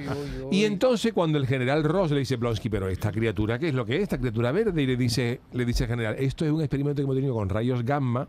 Y 0.51 0.65
entonces 0.65 1.13
cuando 1.13 1.37
el 1.37 1.47
general 1.47 1.83
Ross 1.83 2.11
le 2.11 2.19
dice 2.19 2.35
Blonsky, 2.35 2.69
pero 2.69 2.87
esta 2.89 3.11
criatura, 3.11 3.57
¿qué 3.57 3.69
es 3.69 3.73
lo 3.73 3.85
que 3.85 3.95
es? 3.97 4.03
Esta 4.03 4.17
criatura 4.17 4.51
verde, 4.51 4.81
y 4.83 4.85
le 4.85 4.97
dice, 4.97 5.41
le 5.53 5.65
dice 5.65 5.85
el 5.85 5.89
general, 5.89 6.15
esto 6.19 6.45
es 6.45 6.51
un 6.51 6.61
experimento 6.61 6.97
que 6.97 7.03
hemos 7.03 7.15
tenido 7.15 7.33
con 7.33 7.49
rayos 7.49 7.83
gamma 7.83 8.27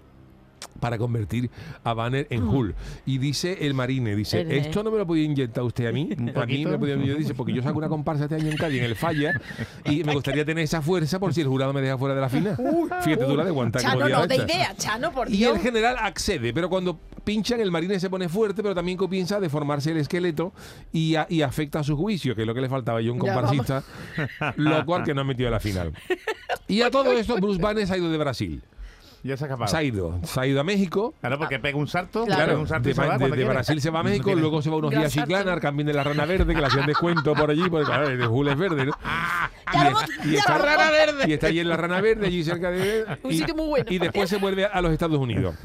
para 0.81 0.99
convertir 0.99 1.51
a 1.83 1.95
Banner 1.95 2.27
en 2.31 2.47
Hulk. 2.47 2.75
Y 3.07 3.19
dice 3.19 3.59
el 3.67 3.75
marine, 3.75 4.15
dice, 4.17 4.47
esto 4.59 4.83
no 4.83 4.91
me 4.91 4.99
lo 4.99 5.07
podía 5.07 5.25
inyectar 5.25 5.65
usted 5.65 5.87
a 5.87 5.93
mí, 5.93 6.11
a 6.35 6.47
mí 6.47 6.65
me 6.65 6.71
lo 6.73 6.79
podía 6.79 6.97
yo 6.97 7.15
dice, 7.17 7.35
porque 7.35 7.53
yo 7.53 7.63
saco 7.63 7.79
una 7.79 7.89
comparsa 7.89 8.25
este 8.25 8.37
año 8.37 8.51
en 8.51 8.57
Cádiz, 8.57 8.81
en 8.81 8.85
el 8.87 8.97
Falla, 8.97 9.41
y 9.85 10.05
me 10.05 10.15
gustaría 10.15 10.45
tener 10.45 10.65
esa 10.65 10.83
fuerza 10.83 11.19
por 11.19 11.33
si 11.35 11.41
el 11.41 11.49
jurado 11.49 11.73
me 11.73 11.81
deja 11.81 11.97
fuera 11.99 12.15
de 12.15 12.21
la 12.21 12.29
fina. 12.29 12.57
Fíjate 13.03 13.25
tú 13.25 13.37
la 13.37 13.45
de 13.45 13.51
aguantar 13.51 13.83
Chano, 13.83 14.09
no, 14.09 14.27
de 14.27 14.37
idea, 14.37 14.75
Chano, 14.77 15.11
por 15.13 15.29
Y 15.29 15.37
Dios. 15.39 15.57
el 15.57 15.63
general 15.63 15.97
accede, 15.99 16.53
pero 16.53 16.69
cuando 16.69 16.99
pinchan 17.25 17.61
el 17.61 17.71
marine 17.71 17.99
se 17.99 18.11
pone 18.11 18.29
fuerte, 18.29 18.63
pero 18.63 18.75
también 18.75 18.99
comienza 18.99 19.37
a 19.37 19.41
deformarse 19.41 19.91
el 19.93 19.97
esqueleto 19.99 20.53
y, 20.93 21.15
a- 21.15 21.27
y 21.31 21.41
afecta 21.43 21.79
a 21.81 21.85
su 21.85 21.97
juicio, 21.97 22.35
que 22.35 22.43
es 22.43 22.47
lo 22.47 22.55
que 22.55 22.61
le 22.61 22.69
faltaba 22.69 23.01
yo 23.01 23.13
un 23.13 23.19
comparsista, 23.19 23.83
lo 24.57 24.85
cual 24.85 25.05
que 25.05 25.15
no 25.15 25.23
ha 25.23 25.25
metido 25.25 25.49
a 25.49 25.53
la 25.53 25.61
final. 25.61 25.93
Y 26.69 26.83
a 26.83 26.91
todo 26.91 27.13
esto 27.13 27.37
Bruce 27.37 27.61
Banner 27.61 27.87
se 27.87 27.95
ha 27.95 27.97
ido 27.99 28.11
de 28.11 28.19
Brasil. 28.19 28.63
Ya 29.25 29.37
se 29.39 29.45
ha 29.45 29.47
escapado. 29.47 29.69
Se 29.71 29.77
ha 29.79 29.83
ido, 29.83 30.21
se 30.23 30.39
ha 30.41 30.47
ido 30.47 30.61
a 30.61 30.65
México. 30.65 31.15
Claro, 31.21 31.39
porque 31.39 31.59
pega 31.59 31.79
un 31.79 31.89
salto. 31.89 32.27
Claro. 32.27 32.47
pega 32.47 32.59
un 32.61 32.69
salto 32.69 32.85
de, 32.85 32.91
y 32.93 32.95
se 32.95 33.01
va 33.01 33.05
de- 33.15 33.19
cuando 33.19 33.27
de 33.29 33.33
quiere. 33.43 33.51
Brasil 33.51 33.81
se 33.81 33.89
va 33.91 34.01
a 34.01 34.03
México, 34.03 34.35
luego 34.35 34.61
se 34.61 34.69
va 34.71 34.77
unos 34.77 34.91
días 34.91 35.05
a 35.05 35.09
Chiclana, 35.09 35.53
al 35.55 35.77
de 35.87 35.93
la 35.95 36.05
rana 36.05 36.27
verde, 36.27 36.55
que 36.55 36.61
le 36.61 36.67
hacían 36.67 36.87
descuento 36.87 37.35
por 37.35 37.51
allí, 37.51 37.69
porque 37.71 37.87
claro, 37.87 38.09
el 38.09 38.19
de 38.19 38.27
Jul 38.27 38.49
es 38.49 38.59
verde, 38.59 38.85
¿no? 38.85 38.93
Y, 39.73 39.77
es- 39.79 40.27
y 40.27 40.31
ya 40.33 40.39
está, 40.41 40.59
rana 40.59 40.91
verde. 40.91 41.25
y 41.27 41.33
está 41.33 41.47
allí 41.47 41.59
en 41.61 41.69
la 41.71 41.77
rana 41.79 42.01
verde, 42.03 42.27
allí 42.27 42.45
cerca 42.45 42.71
de. 42.71 43.05
Un 43.23 43.33
y, 43.33 43.39
sitio 43.39 43.55
muy 43.55 43.67
bueno. 43.67 43.87
Y 43.89 43.99
después 43.99 44.29
se 44.29 44.37
vuelve 44.37 44.67
a 44.67 44.81
los 44.83 44.93
Estados 44.93 45.19
Unidos. 45.19 45.55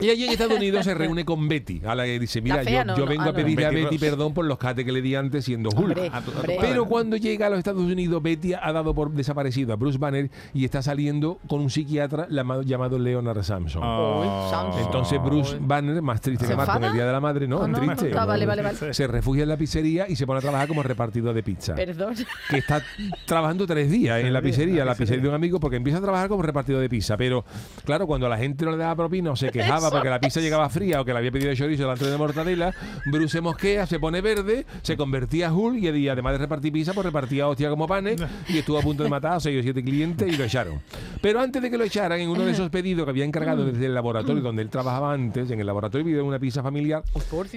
Y 0.00 0.10
allí 0.10 0.24
en 0.24 0.30
Estados 0.32 0.56
Unidos 0.56 0.84
se 0.84 0.94
reúne 0.94 1.24
con 1.24 1.48
Betty, 1.48 1.82
a 1.84 1.94
la 1.94 2.04
que 2.04 2.18
dice, 2.18 2.40
mira, 2.40 2.62
yo, 2.62 2.84
no, 2.84 2.96
yo 2.96 3.04
no, 3.04 3.10
vengo 3.10 3.22
ah, 3.22 3.26
a 3.26 3.28
no. 3.28 3.34
pedirle 3.34 3.66
a 3.66 3.70
Betty 3.70 3.98
perdón 3.98 4.32
por 4.34 4.44
los 4.44 4.58
cates 4.58 4.84
que 4.84 4.92
le 4.92 5.02
di 5.02 5.14
antes 5.14 5.44
siendo 5.44 5.70
Hulk. 5.70 5.78
Hombre, 5.78 6.06
A 6.06 6.10
tu- 6.10 6.16
a 6.16 6.22
tu 6.22 6.30
hombre. 6.38 6.56
padre. 6.56 6.68
Pero 6.70 6.84
cuando 6.86 7.16
llega 7.16 7.46
a 7.46 7.50
los 7.50 7.58
Estados 7.58 7.82
Unidos, 7.82 8.22
Betty 8.22 8.54
ha 8.54 8.72
dado 8.72 8.94
por 8.94 9.10
desaparecido 9.10 9.72
a 9.72 9.76
Bruce 9.76 9.98
Banner 9.98 10.30
y 10.54 10.64
está 10.64 10.82
saliendo 10.82 11.38
con 11.48 11.60
un 11.60 11.70
psiquiatra 11.70 12.26
llamado, 12.30 12.98
Leonard 12.98 13.42
Samson. 13.42 13.82
Oh. 13.84 14.48
Samson. 14.50 14.82
Entonces 14.84 15.22
Bruce 15.22 15.56
Banner, 15.60 16.00
más 16.02 16.20
triste 16.20 16.44
¿Se 16.46 16.52
que 16.52 16.56
Marco 16.56 16.76
en 16.78 16.84
el? 16.84 16.92
Día 16.92 17.06
de 17.06 17.12
la 17.12 17.20
Madre, 17.20 17.46
no, 17.46 17.62
Ah, 17.62 17.68
no, 17.68 17.78
triste. 17.78 18.10
no, 18.10 18.20
ah, 18.20 18.24
vale, 18.26 18.46
vale, 18.46 18.62
vale. 18.62 18.94
Se 18.94 19.06
refugia 19.06 19.42
en 19.42 19.48
la 19.48 19.56
pizzería 19.56 20.06
y 20.08 20.16
se 20.16 20.26
pone 20.26 20.38
a 20.38 20.40
trabajar 20.42 20.68
como 20.68 20.82
repartidor 20.82 21.34
de 21.34 21.42
pizza. 21.42 21.74
Perdón. 21.74 22.14
Que 22.48 22.58
está 22.58 22.82
trabajando 23.26 23.66
tres 23.66 23.90
días 23.90 24.20
en 24.20 24.32
la 24.32 24.40
pizzería, 24.42 24.84
la 24.84 24.94
pizzería 24.94 25.22
de 25.22 25.28
un 25.28 25.34
amigo, 25.34 25.60
porque 25.60 25.76
empieza 25.76 25.98
a 25.98 26.02
trabajar 26.02 26.28
como 26.28 26.42
repartidor 26.42 26.80
de 26.80 26.88
pizza. 26.88 27.16
Pero 27.16 27.44
claro, 27.84 28.06
cuando 28.06 28.28
la 28.28 28.38
gente 28.38 28.64
no 28.64 28.70
le 28.72 28.78
daba 28.78 28.94
propina 28.96 29.30
o 29.32 29.36
se 29.36 29.50
quejaba 29.50 29.89
Porque 29.90 30.08
la 30.10 30.20
pizza 30.20 30.40
llegaba 30.40 30.68
fría 30.68 31.00
o 31.00 31.04
que 31.04 31.12
le 31.12 31.18
había 31.18 31.30
pedido 31.32 31.54
chorizo 31.54 31.82
delante 31.82 32.04
de 32.06 32.16
mortadela, 32.16 32.74
Bruce 33.06 33.28
se 33.28 33.40
mosquea, 33.40 33.86
se 33.86 33.98
pone 33.98 34.20
verde, 34.20 34.66
se 34.82 34.96
convertía 34.96 35.48
a 35.48 35.52
Hulk 35.52 35.78
y, 35.82 36.08
además 36.08 36.32
de 36.32 36.38
repartir 36.38 36.72
pizza, 36.72 36.92
pues 36.92 37.04
repartía 37.04 37.48
hostia 37.48 37.68
como 37.70 37.86
panes 37.86 38.20
y 38.48 38.58
estuvo 38.58 38.78
a 38.78 38.82
punto 38.82 39.02
de 39.02 39.10
matar 39.10 39.32
a 39.34 39.40
seis 39.40 39.58
o 39.60 39.62
siete 39.62 39.82
clientes 39.82 40.28
y 40.32 40.36
lo 40.36 40.44
echaron. 40.44 40.80
Pero 41.20 41.40
antes 41.40 41.60
de 41.62 41.70
que 41.70 41.78
lo 41.78 41.84
echaran, 41.84 42.20
en 42.20 42.28
uno 42.30 42.44
de 42.44 42.52
esos 42.52 42.70
pedidos 42.70 43.04
que 43.04 43.10
había 43.10 43.24
encargado 43.24 43.64
desde 43.64 43.86
el 43.86 43.94
laboratorio 43.94 44.42
donde 44.42 44.62
él 44.62 44.70
trabajaba 44.70 45.12
antes, 45.12 45.50
en 45.50 45.60
el 45.60 45.66
laboratorio 45.66 46.04
pidió 46.04 46.24
una 46.24 46.38
pizza 46.38 46.62
familiar 46.62 47.02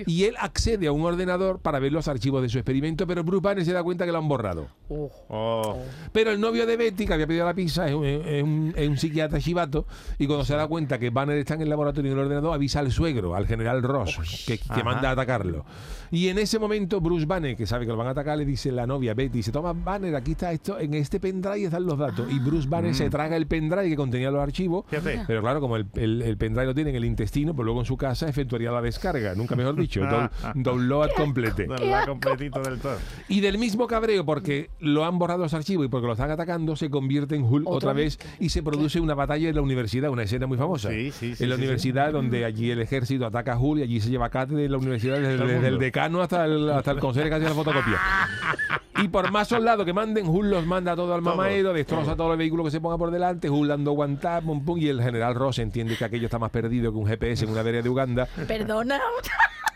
y 0.07 0.23
él 0.25 0.35
accede 0.39 0.87
a 0.87 0.91
un 0.91 1.01
ordenador 1.05 1.59
para 1.59 1.79
ver 1.79 1.91
los 1.91 2.07
archivos 2.07 2.41
de 2.41 2.49
su 2.49 2.57
experimento, 2.57 3.05
pero 3.07 3.23
Bruce 3.23 3.41
Banner 3.43 3.65
se 3.65 3.73
da 3.73 3.83
cuenta 3.83 4.05
que 4.05 4.11
lo 4.11 4.17
han 4.17 4.27
borrado. 4.27 4.67
Oh. 4.89 5.11
Oh. 5.29 5.77
Pero 6.11 6.31
el 6.31 6.39
novio 6.39 6.65
de 6.65 6.77
Betty, 6.77 7.05
que 7.05 7.13
había 7.13 7.27
pedido 7.27 7.45
la 7.45 7.53
pizza, 7.53 7.87
es 7.87 7.93
un, 7.93 8.05
es 8.05 8.43
un- 8.43 8.73
es 8.75 8.87
un 8.89 8.97
psiquiatra 8.97 9.39
chivato, 9.39 9.85
y 10.17 10.27
cuando 10.27 10.45
se 10.45 10.55
da 10.55 10.67
cuenta 10.67 10.97
que 10.99 11.09
Banner 11.09 11.37
está 11.37 11.53
en 11.55 11.61
el 11.61 11.69
laboratorio 11.69 12.09
y 12.09 12.13
en 12.13 12.19
el 12.23 12.27
ordenador, 12.27 12.53
avisa 12.53 12.79
al 12.79 12.91
suegro, 12.91 13.35
al 13.35 13.47
general 13.47 13.83
Ross, 13.83 14.45
que, 14.47 14.59
manda 14.83 15.09
a 15.09 15.11
atacarlo. 15.13 15.65
Y 16.11 16.27
en 16.27 16.37
ese 16.37 16.59
momento, 16.59 17.01
Bruce 17.01 17.25
Banner, 17.25 17.55
que 17.55 17.65
sabe 17.65 17.85
que 17.85 17.91
lo 17.91 17.97
van 17.97 18.05
a 18.07 18.11
atacar, 18.11 18.37
le 18.37 18.45
dice 18.45 18.71
la 18.71 18.85
novia 18.85 19.15
Betty, 19.15 19.39
dice, 19.39 19.51
toma 19.51 19.73
Banner, 19.73 20.15
aquí 20.15 20.33
está 20.33 20.51
esto, 20.51 20.79
en 20.79 20.93
este 20.93 21.19
pendrive 21.19 21.63
están 21.65 21.85
los 21.85 21.97
datos. 21.97 22.31
Y 22.31 22.37
Bruce 22.39 22.67
Banner 22.67 22.93
se 22.93 23.09
traga 23.09 23.35
el 23.35 23.47
pendrive 23.47 23.89
que 23.89 23.95
contenía 23.95 24.29
los 24.29 24.41
archivos, 24.41 24.85
pero 25.27 25.41
claro, 25.41 25.59
como 25.59 25.75
el, 25.75 25.87
el, 25.95 26.21
el 26.21 26.37
pendrive 26.37 26.67
lo 26.67 26.75
tiene 26.75 26.91
en 26.91 26.97
el 26.97 27.05
intestino, 27.05 27.55
pues 27.55 27.65
luego 27.65 27.79
en 27.79 27.85
su 27.87 27.97
casa 27.97 28.27
efectuaría 28.29 28.71
la 28.71 28.81
descarga, 28.81 29.33
nunca 29.33 29.55
mejor 29.55 29.75
dicho, 29.75 30.01
down- 30.03 30.29
download 30.55 31.09
complete. 31.17 31.67
Ha 31.93 32.05
completito 32.05 32.61
del 32.61 32.79
todo. 32.79 32.97
Y 33.27 33.41
del 33.41 33.57
mismo 33.57 33.87
cabreo, 33.87 34.23
porque 34.23 34.69
lo 34.79 35.05
han 35.05 35.17
borrado 35.17 35.39
los 35.39 35.53
archivos 35.55 35.85
y 35.85 35.89
porque 35.89 36.05
lo 36.07 36.13
están 36.13 36.29
atacando, 36.29 36.75
se 36.75 36.89
convierte 36.91 37.35
en 37.35 37.43
Hulk 37.43 37.67
¿Otra 37.67 37.89
otra 37.89 37.93
vez 37.93 38.19
y 38.39 38.49
se 38.49 38.61
produce 38.61 38.99
una 38.99 39.15
batalla 39.15 39.49
en 39.49 39.55
la 39.55 39.61
universidad, 39.61 40.11
una 40.11 40.23
escena 40.23 40.47
muy 40.47 40.57
famosa. 40.57 40.89
Sí, 40.89 41.11
sí, 41.11 41.35
sí, 41.35 41.43
en 41.43 41.49
la 41.49 41.55
sí, 41.55 41.61
universidad, 42.09 42.11
donde 42.11 42.45
allí 42.45 42.71
el 42.71 42.81
ejército 42.81 43.25
ataca 43.25 43.53
a 43.53 43.59
y 43.77 43.81
allí 43.81 43.99
se 43.99 44.09
lleva 44.09 44.29
cátedra 44.29 44.61
de 44.61 44.69
la 44.69 44.77
universidad 44.77 45.17
desde, 45.17 45.37
Todo 45.37 45.47
el 45.47 45.53
desde 45.55 45.67
el 45.67 45.79
decano 45.79 46.21
hasta 46.21 46.45
el, 46.45 46.69
hasta 46.69 46.91
el 46.91 46.99
consejero 46.99 47.29
que 47.29 47.35
hace 47.35 47.49
la 47.49 47.55
fotocopia. 47.55 47.99
Y 49.01 49.07
por 49.07 49.31
más 49.31 49.47
soldados 49.47 49.85
que 49.85 49.93
manden, 49.93 50.27
Hulk 50.27 50.49
los 50.49 50.65
manda 50.67 50.95
todo 50.95 51.15
al 51.15 51.23
Todo, 51.23 51.35
mamaero, 51.35 51.73
destroza 51.73 52.15
todos 52.15 52.29
los 52.29 52.37
vehículos 52.37 52.65
que 52.65 52.71
se 52.71 52.79
ponga 52.79 52.97
por 52.97 53.09
delante, 53.09 53.49
Hulk 53.49 53.67
dando 53.67 53.91
guantá, 53.91 54.39
pum, 54.39 54.63
pum, 54.63 54.77
y 54.77 54.87
el 54.87 55.01
general 55.01 55.33
Ross 55.33 55.59
entiende 55.59 55.97
que 55.97 56.05
aquello 56.05 56.25
está 56.25 56.37
más 56.37 56.51
perdido 56.51 56.91
que 56.91 56.97
un 56.99 57.07
GPS 57.07 57.43
en 57.45 57.51
una 57.51 57.63
vereda 57.63 57.81
de 57.81 57.89
Uganda. 57.89 58.27
Perdona. 58.47 59.01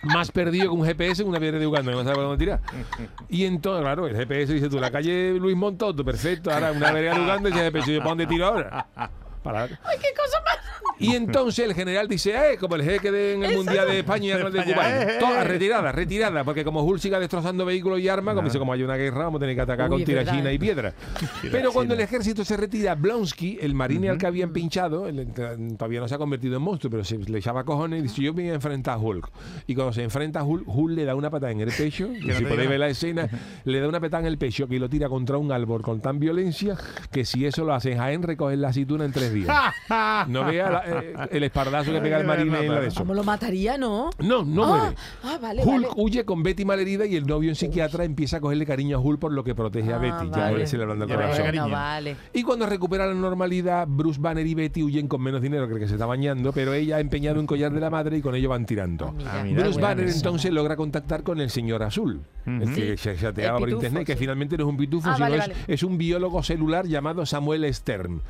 más 0.03 0.31
perdido 0.31 0.65
que 0.65 0.75
un 0.75 0.86
GPS 0.86 1.24
en 1.24 1.29
una 1.29 1.39
piedra 1.39 1.57
de 1.57 1.65
Uganda, 1.65 1.91
no 1.91 2.03
sabe 2.03 2.15
por 2.15 2.24
dónde 2.25 2.38
tirar. 2.38 2.62
Y 3.27 3.46
entonces, 3.46 3.84
claro, 3.84 4.07
el 4.07 4.15
GPS 4.15 4.53
dice 4.53 4.69
tú, 4.69 4.79
la 4.79 4.91
calle 4.91 5.34
Luis 5.34 5.57
Montoto, 5.57 6.05
perfecto, 6.05 6.51
ahora 6.51 6.72
una 6.72 6.91
vereda 6.91 7.15
de 7.15 7.22
Uganda 7.22 7.50
y 7.50 7.53
dice, 7.53 7.65
GPS, 7.65 7.93
¿yo 7.93 8.00
para 8.00 8.10
dónde 8.12 8.27
tiro 8.27 8.46
ahora? 8.46 8.88
Para- 9.48 9.63
¡Ay, 9.63 9.98
qué 10.01 10.10
cosa 10.16 10.38
más! 10.46 10.58
y 11.00 11.16
entonces 11.16 11.63
el 11.63 11.75
general 11.75 12.08
dice, 12.08 12.32
eh, 12.32 12.58
como 12.58 12.75
el 12.75 12.82
jeque 12.84 13.12
de, 13.12 13.34
en 13.36 13.44
el 13.44 13.56
Mundial 13.56 13.88
de 13.88 14.00
España 14.00 14.25
y 14.25 14.32
el 14.32 14.51
de 14.51 14.60
España, 14.60 14.74
Cuba. 14.75 14.89
eh, 14.89 15.08
eh, 15.12 15.18
Toda 15.20 15.42
eh. 15.42 15.44
retirada, 15.44 15.92
retirada, 15.92 16.44
porque 16.44 16.63
como 16.63 16.82
Hull 16.84 17.00
siga 17.00 17.20
destrozando 17.20 17.66
vehículos 17.66 18.00
y 18.00 18.10
armas, 18.10 18.34
como 18.34 18.48
dice, 18.48 18.58
como 18.58 18.74
hay 18.74 18.82
una 18.82 18.96
guerra, 18.96 19.25
vamos 19.25 19.38
a 19.38 19.42
tener 19.42 19.56
que 19.56 19.62
atacar 19.62 19.89
Uy, 19.92 19.98
con 19.98 20.06
tirachina 20.06 20.51
y 20.51 20.58
piedra. 20.58 20.94
Pero 21.51 21.72
cuando 21.72 21.94
el 21.94 22.00
ejército 22.00 22.44
se 22.44 22.58
retira, 22.58 22.96
Blonsky, 22.96 23.60
el 23.62 23.75
marine 23.75 24.10
al 24.10 24.18
que 24.18 24.25
habían 24.25 24.51
pinchado, 24.51 25.08
el- 25.08 25.27
todavía 25.77 26.00
no 26.00 26.08
se 26.08 26.16
ha 26.16 26.18
convertido 26.18 26.56
en 26.58 26.63
monstruo, 26.63 26.89
pero 26.89 27.04
se 27.04 27.18
le 27.18 27.38
echaba 27.38 27.63
cojones 27.63 28.00
y 28.00 28.04
dice, 28.04 28.22
yo 28.24 28.34
me 28.34 28.44
voy 28.44 28.51
a 28.51 28.56
enfrentar 28.56 28.96
a 28.96 28.98
Hulk. 28.98 29.30
Y 29.68 29.75
cuando 29.75 29.94
se 29.94 30.01
enfrenta 30.04 30.39
a 30.39 30.44
Hulk, 30.44 30.63
Hulk 30.68 30.92
le 30.96 31.06
da 31.06 31.13
una 31.16 31.30
patada 31.30 31.51
en 31.51 31.62
el 31.62 31.72
pecho, 31.72 32.08
y 32.12 32.25
no 32.25 32.34
si 32.34 32.44
podéis 32.44 32.70
ver 32.70 32.80
la 32.80 32.88
escena, 32.89 33.30
le 33.66 33.80
da 33.80 33.88
una 33.88 34.00
patada 34.00 34.22
en 34.22 34.27
el 34.27 34.38
pecho 34.39 34.68
que 34.68 34.80
lo 34.80 34.89
tira 34.89 35.10
contra 35.10 35.38
un 35.38 35.51
árbol 35.51 35.84
con 35.84 36.01
tan 36.01 36.20
violencia 36.20 36.75
que 37.12 37.24
si 37.24 37.46
eso 37.46 37.63
lo 37.66 37.74
hace 37.75 37.96
Jaén, 37.96 38.24
recogen 38.24 38.62
la 38.62 38.70
aceituna 38.70 39.06
en 39.06 39.12
tres 39.12 39.32
días. 39.32 39.37
No 40.27 40.46
vea 40.46 40.70
la- 40.70 40.84
eh, 40.86 41.13
el 41.32 41.44
espardazo 41.44 41.91
que 41.91 42.00
pega 42.01 42.20
el 42.20 42.25
marine 42.27 42.60
en 42.60 42.74
la 42.74 42.82
de 42.82 42.88
eso. 42.88 43.00
¿Cómo 43.01 43.13
lo 43.13 43.24
mataría, 43.24 43.77
no? 43.77 44.10
No, 44.20 44.44
no 44.44 44.63
ah, 44.63 44.67
muere. 44.79 44.96
Ah, 45.24 45.38
vale, 45.41 45.62
Hulk 45.63 45.88
vale. 45.88 45.88
huye 45.98 46.25
con 46.25 46.44
Betty 46.44 46.65
malherida 46.65 47.06
y 47.06 47.15
el 47.15 47.25
novio 47.25 47.50
en 47.50 47.56
psiquiatra 47.56 48.03
empieza 48.03 48.38
a 48.38 48.41
cogerle 48.41 48.65
cariño 48.65 48.98
a 48.98 49.00
Hulk 49.00 49.20
por 49.20 49.32
lo 49.32 49.44
que 49.44 49.56
protege 49.56 49.94
a 49.94 49.98
Ah, 49.98 50.00
Betty. 50.00 50.29
Ya 50.32 50.38
vale. 50.38 50.62
él 50.62 50.67
se 50.67 50.77
le 50.77 50.84
ablanda 50.84 51.06
el 51.06 51.10
Ya 51.10 51.15
corazón. 51.15 51.46
Bueno, 51.46 51.70
vale. 51.70 52.15
Y 52.34 52.44
cuando 52.44 52.65
recupera 52.65 53.06
la 53.08 53.13
normalidad, 53.13 53.86
Bruce 53.88 54.20
Banner 54.20 54.46
y 54.46 54.53
Betty 54.56 54.84
huyen 54.84 55.08
con 55.08 55.22
menos 55.22 55.41
dinero 55.41 55.67
que 55.67 55.74
el 55.75 55.79
que 55.79 55.88
se 55.88 55.94
está 55.94 56.06
bañando, 56.06 56.51
pero 56.53 56.74
ella 56.74 56.98
ha 56.98 57.00
empeñado 57.00 57.39
un 57.39 57.46
collar 57.48 57.72
de 57.72 57.79
la 57.79 57.89
madre 57.89 58.17
y 58.17 58.22
con 58.22 58.36
ello 58.36 58.50
van 58.50 58.65
tirando. 58.65 59.12
Mira, 59.13 59.32
Ah, 59.34 59.44
mira, 59.44 59.63
Bruce 59.63 59.79
Banner 59.82 59.98
persona. 60.06 60.17
entonces 60.17 60.51
logra 60.51 60.75
contactar 60.75 61.24
con 61.24 61.39
el 61.41 61.50
señor 61.50 61.84
Azul, 61.84 62.22
el 62.46 62.74
que 62.74 62.98
se 62.98 63.15
chateaba 63.17 63.60
por 63.60 63.70
internet, 63.70 64.06
que 64.06 64.15
finalmente 64.15 64.58
no 64.58 64.63
es 64.63 64.70
un 64.70 64.77
pitufo, 64.77 65.10
Ah, 65.10 65.15
sino 65.15 65.25
vale, 65.25 65.36
es, 65.38 65.41
vale. 65.41 65.56
es 65.67 65.84
un 65.84 65.98
biólogo 65.98 66.41
celular 66.44 66.86
llamado 66.88 67.25
Samuel 67.25 67.74
Stern, 67.74 68.22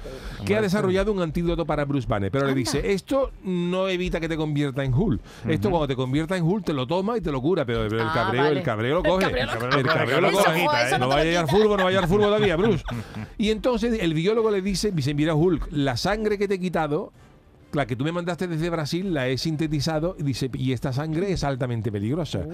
que 0.46 0.56
ha 0.56 0.62
desarrollado 0.62 0.97
un 1.06 1.22
antídoto 1.22 1.66
para 1.66 1.86
Bruce 1.86 2.08
Banner. 2.08 2.32
Pero 2.32 2.48
le 2.48 2.54
dice, 2.54 2.94
esto 2.94 3.32
no 3.44 3.88
evita 3.88 4.20
que 4.20 4.28
te 4.30 4.36
convierta 4.38 4.84
en 4.84 4.94
Hulk. 4.94 5.22
Esto 5.48 5.70
cuando 5.70 5.88
te 5.88 5.96
convierta 5.96 6.36
en 6.38 6.44
Hulk 6.44 6.66
te 6.66 6.74
lo 6.74 6.88
toma 6.88 7.18
y 7.18 7.22
te 7.22 7.32
lo 7.32 7.42
cura, 7.42 7.66
pero, 7.66 7.88
pero 7.90 8.02
el 8.02 8.08
Ah, 8.10 8.12
cabreo, 8.14 8.44
vale. 8.44 8.58
el 8.60 8.64
cabreo 8.66 8.94
lo 8.96 9.00
El 9.04 9.10
coge. 9.12 9.24
cabreo 9.26 9.80
El 9.80 9.86
cabreo 9.86 10.22
lo 10.22 10.32
coge. 10.32 10.66
eso 10.88 10.98
No 11.00 11.08
vaya 11.08 11.40
a 11.42 11.44
quita. 11.46 11.58
fútbol, 11.58 11.78
no 11.78 11.84
vaya 11.86 12.00
al 12.00 12.08
fútbol 12.08 12.22
todavía, 12.22 12.56
Bruce. 12.56 12.84
Y 13.38 13.52
entonces 13.52 14.00
el 14.02 14.14
biólogo 14.14 14.50
le 14.52 14.62
dice, 14.62 14.92
dice, 14.92 15.14
mira 15.14 15.36
Hulk, 15.36 15.68
la 15.72 15.96
sangre 15.98 16.38
que 16.38 16.48
te 16.48 16.56
he 16.56 16.60
quitado, 16.60 17.12
la 17.74 17.86
que 17.86 17.96
tú 17.96 18.04
me 18.04 18.12
mandaste 18.12 18.48
desde 18.48 18.70
Brasil, 18.70 19.14
la 19.14 19.28
he 19.28 19.38
sintetizado 19.38 20.16
y 20.18 20.24
dice, 20.24 20.50
y 20.54 20.72
esta 20.72 20.94
sangre 20.94 21.32
es 21.32 21.44
altamente 21.44 21.92
peligrosa. 21.92 22.46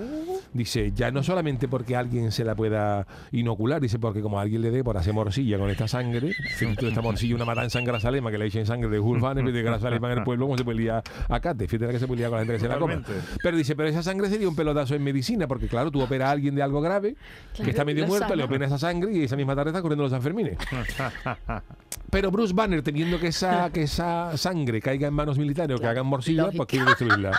Dice, 0.53 0.91
ya 0.93 1.11
no 1.11 1.23
solamente 1.23 1.67
porque 1.67 1.95
alguien 1.95 2.31
se 2.31 2.43
la 2.43 2.55
pueda 2.55 3.05
inocular, 3.31 3.81
dice, 3.81 3.99
porque 3.99 4.21
como 4.21 4.39
alguien 4.39 4.61
le 4.61 4.71
dé 4.71 4.83
por 4.83 4.97
hacer 4.97 5.13
morcilla 5.13 5.57
con 5.57 5.69
esta 5.69 5.87
sangre, 5.87 6.31
si 6.57 6.65
esta 6.65 7.01
morcilla 7.01 7.35
una 7.35 7.45
matanza 7.45 7.79
en 7.79 7.85
Grasalema, 7.85 8.31
que 8.31 8.37
le 8.37 8.45
echen 8.47 8.65
sangre 8.65 8.89
de 8.89 8.99
Hulk 8.99 9.21
Banner, 9.21 9.51
de 9.51 9.63
Grasalema 9.63 10.11
en 10.11 10.19
el 10.19 10.23
pueblo, 10.23 10.47
como 10.47 10.57
se 10.57 10.73
liar 10.73 11.03
a 11.29 11.39
Cate, 11.39 11.67
fíjate 11.67 11.93
que 11.93 11.99
se 11.99 12.07
liar 12.07 12.29
con 12.29 12.39
la 12.39 12.45
gente 12.45 12.53
que 12.53 12.59
se 12.59 12.67
la 12.67 12.79
coma. 12.79 12.95
Totalmente. 12.97 13.27
Pero 13.41 13.57
dice, 13.57 13.75
pero 13.75 13.89
esa 13.89 14.03
sangre 14.03 14.29
sería 14.29 14.49
un 14.49 14.55
pelotazo 14.55 14.95
en 14.95 15.03
medicina, 15.03 15.47
porque 15.47 15.67
claro, 15.67 15.91
tú 15.91 16.01
operas 16.01 16.29
a 16.29 16.31
alguien 16.31 16.55
de 16.55 16.63
algo 16.63 16.81
grave, 16.81 17.15
Claro, 17.53 17.65
que 17.65 17.69
está 17.69 17.85
medio 17.85 18.07
muerto, 18.07 18.25
sana. 18.25 18.35
le 18.35 18.43
operas 18.43 18.67
esa 18.67 18.79
sangre 18.79 19.13
y 19.13 19.23
esa 19.23 19.35
misma 19.35 19.55
tarde 19.55 19.69
está 19.71 19.81
corriendo 19.81 20.03
los 20.03 20.11
Sanfermines. 20.11 20.57
Pero 22.09 22.29
Bruce 22.29 22.53
Banner, 22.53 22.83
temiendo 22.83 23.19
que 23.19 23.27
esa, 23.27 23.71
que 23.71 23.83
esa 23.83 24.37
sangre 24.37 24.79
caiga 24.81 25.02
en 25.07 25.13
manos 25.13 25.37
militares 25.37 25.77
o 25.77 25.79
que 25.81 25.87
hagan 25.87 26.05
morcilla, 26.05 26.49
pues 26.55 26.67
quiere 26.67 26.85
destruirla. 26.85 27.31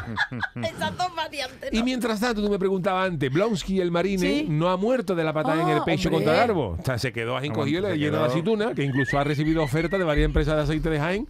Esas 0.62 0.96
dos 0.96 1.14
variantes. 1.14 1.72
Y 1.72 1.78
¿no? 1.78 1.84
mientras 1.84 2.20
tanto, 2.20 2.42
tú 2.42 2.50
me 2.50 2.58
preguntabas 2.58 3.08
antes, 3.08 3.32
Blonsky, 3.32 3.80
el 3.80 3.90
marine, 3.90 4.18
Sí. 4.20 4.46
no 4.48 4.68
ha 4.70 4.76
muerto 4.76 5.14
de 5.14 5.24
la 5.24 5.32
patada 5.32 5.62
en 5.62 5.68
el 5.68 5.78
Ah, 5.78 5.84
pecho 5.84 6.08
hombre. 6.08 6.24
contra 6.24 6.44
el 6.44 6.50
árbol. 6.50 6.76
O 6.80 6.84
sea, 6.84 6.98
se 6.98 7.12
quedó 7.12 7.36
ahí 7.36 7.48
encogido, 7.48 7.82
le 7.88 7.98
lleno 7.98 8.18
de 8.18 8.24
aceituna, 8.26 8.74
que 8.74 8.82
incluso 8.82 9.18
ha 9.18 9.24
recibido 9.24 9.62
ofertas 9.62 9.98
de 9.98 10.04
varias 10.04 10.24
empresas 10.26 10.56
de 10.56 10.62
aceite 10.62 10.90
de 10.90 10.98
Jaén, 10.98 11.28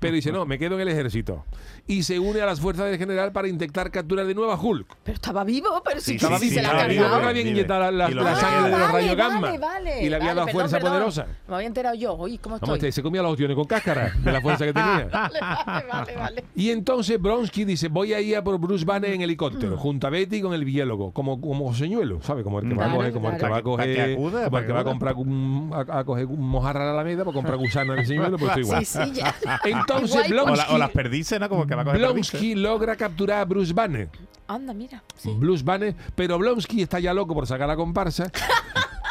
pero 0.00 0.14
dice, 0.14 0.32
no, 0.32 0.46
me 0.46 0.58
quedo 0.58 0.74
en 0.76 0.82
el 0.82 0.88
ejército. 0.88 1.44
Y 1.86 2.04
se 2.04 2.18
une 2.18 2.40
a 2.40 2.46
las 2.46 2.60
fuerzas 2.60 2.86
del 2.86 2.98
general 2.98 3.32
para 3.32 3.48
intentar 3.48 3.90
capturar 3.90 4.26
de 4.26 4.34
nuevo 4.34 4.52
a 4.52 4.60
Hulk. 4.60 4.86
Pero 5.04 5.14
estaba 5.16 5.42
vivo, 5.44 5.82
pero 5.84 6.00
sí, 6.00 6.14
Estaba 6.14 6.38
sí, 6.38 6.44
vivo, 6.48 6.54
se 6.56 6.62
la 6.62 6.70
habían 6.70 7.34
Vive. 7.34 7.50
inyectado 7.50 7.80
la, 7.80 7.90
la- 7.90 8.10
Y 8.10 8.14
la 8.14 8.36
sangre 8.36 8.64
de 8.64 8.70
los 8.70 8.80
vale, 8.80 8.92
rayos 8.92 9.16
gamma. 9.16 9.40
Vale, 9.40 9.58
vale, 9.58 10.02
y 10.04 10.08
le 10.08 10.16
había 10.16 10.28
vale, 10.28 10.34
dado 10.36 10.46
perdón, 10.46 10.52
fuerza 10.52 10.76
perdón. 10.76 10.92
poderosa. 10.92 11.26
Me 11.48 11.54
había 11.56 11.66
enterado 11.66 11.94
yo. 11.96 12.14
Uy, 12.14 12.38
¿cómo 12.38 12.58
Vamos, 12.60 12.76
estoy? 12.76 12.92
se 12.92 13.02
comía 13.02 13.22
los 13.22 13.32
opciones 13.32 13.54
con 13.56 13.64
cáscara 13.64 14.12
de 14.16 14.32
la 14.32 14.40
fuerza 14.40 14.64
que 14.64 14.72
tenía. 14.72 15.08
Vale, 15.72 15.86
vale, 15.88 16.04
vale, 16.14 16.16
vale. 16.16 16.44
Y 16.54 16.70
entonces 16.70 17.20
Bronsky 17.20 17.64
dice, 17.64 17.88
voy 17.88 18.12
a 18.12 18.20
ir 18.20 18.36
a 18.36 18.44
por 18.44 18.58
Bruce 18.58 18.84
Banner 18.84 19.10
en 19.12 19.20
Mm. 19.20 19.24
helicóptero, 19.24 19.76
junto 19.76 20.06
a 20.06 20.10
Betty 20.10 20.40
con 20.42 20.52
el 20.54 20.64
biólogo, 20.64 21.12
como, 21.12 21.40
como 21.40 21.72
señuelo, 21.74 22.20
¿sabes? 22.22 22.44
Como 22.44 22.58
el 22.60 22.68
que 22.68 22.74
va 22.74 22.86
a 22.86 22.94
coger, 22.94 23.12
como 23.12 23.30
el 23.30 23.36
que 23.38 23.48
va 23.48 23.56
a 23.58 23.62
coger, 23.62 24.14
como 24.16 24.58
el 24.58 24.66
que 24.66 24.72
va 24.72 24.80
a 24.80 24.84
comprar 24.84 25.14
un, 25.14 25.70
a, 25.72 25.98
a 26.00 26.04
coger 26.04 26.26
un 26.26 26.48
mojarra 26.48 26.82
a 26.82 26.86
la 26.86 26.92
Alameda 26.92 27.24
para 27.24 27.34
comprar 27.34 27.56
gusano 27.56 27.94
de 27.94 28.04
señuelo, 28.04 28.36
pues 28.38 28.56
igual. 28.58 28.84
Sí, 28.84 28.98
sí, 29.04 29.12
ya. 29.14 29.34
Entonces 29.64 30.16
O, 30.30 30.34
la- 30.34 30.42
Blonsky, 30.44 30.74
o 30.74 30.78
las 30.78 30.90
perdices, 30.90 31.40
¿no? 31.40 31.48
Como 31.48 31.66
que 31.66 31.74
va 31.74 31.82
a 31.82 31.84
coger 31.84 32.00
perdices. 32.00 32.32
Blonsky 32.32 32.54
logra 32.56 32.96
capturar 32.96 33.40
a 33.40 33.44
Bruce 33.44 33.72
Banner. 33.72 34.08
Anda, 34.48 34.74
mira. 34.74 35.02
Sí. 35.16 35.32
Bruce 35.36 35.64
Banner, 35.64 35.94
pero 36.14 36.36
Blonsky 36.38 36.82
está 36.82 36.98
ya 37.00 37.14
loco 37.14 37.32
por 37.34 37.46
sacar 37.46 37.68
la 37.68 37.76
comparsa 37.76 38.30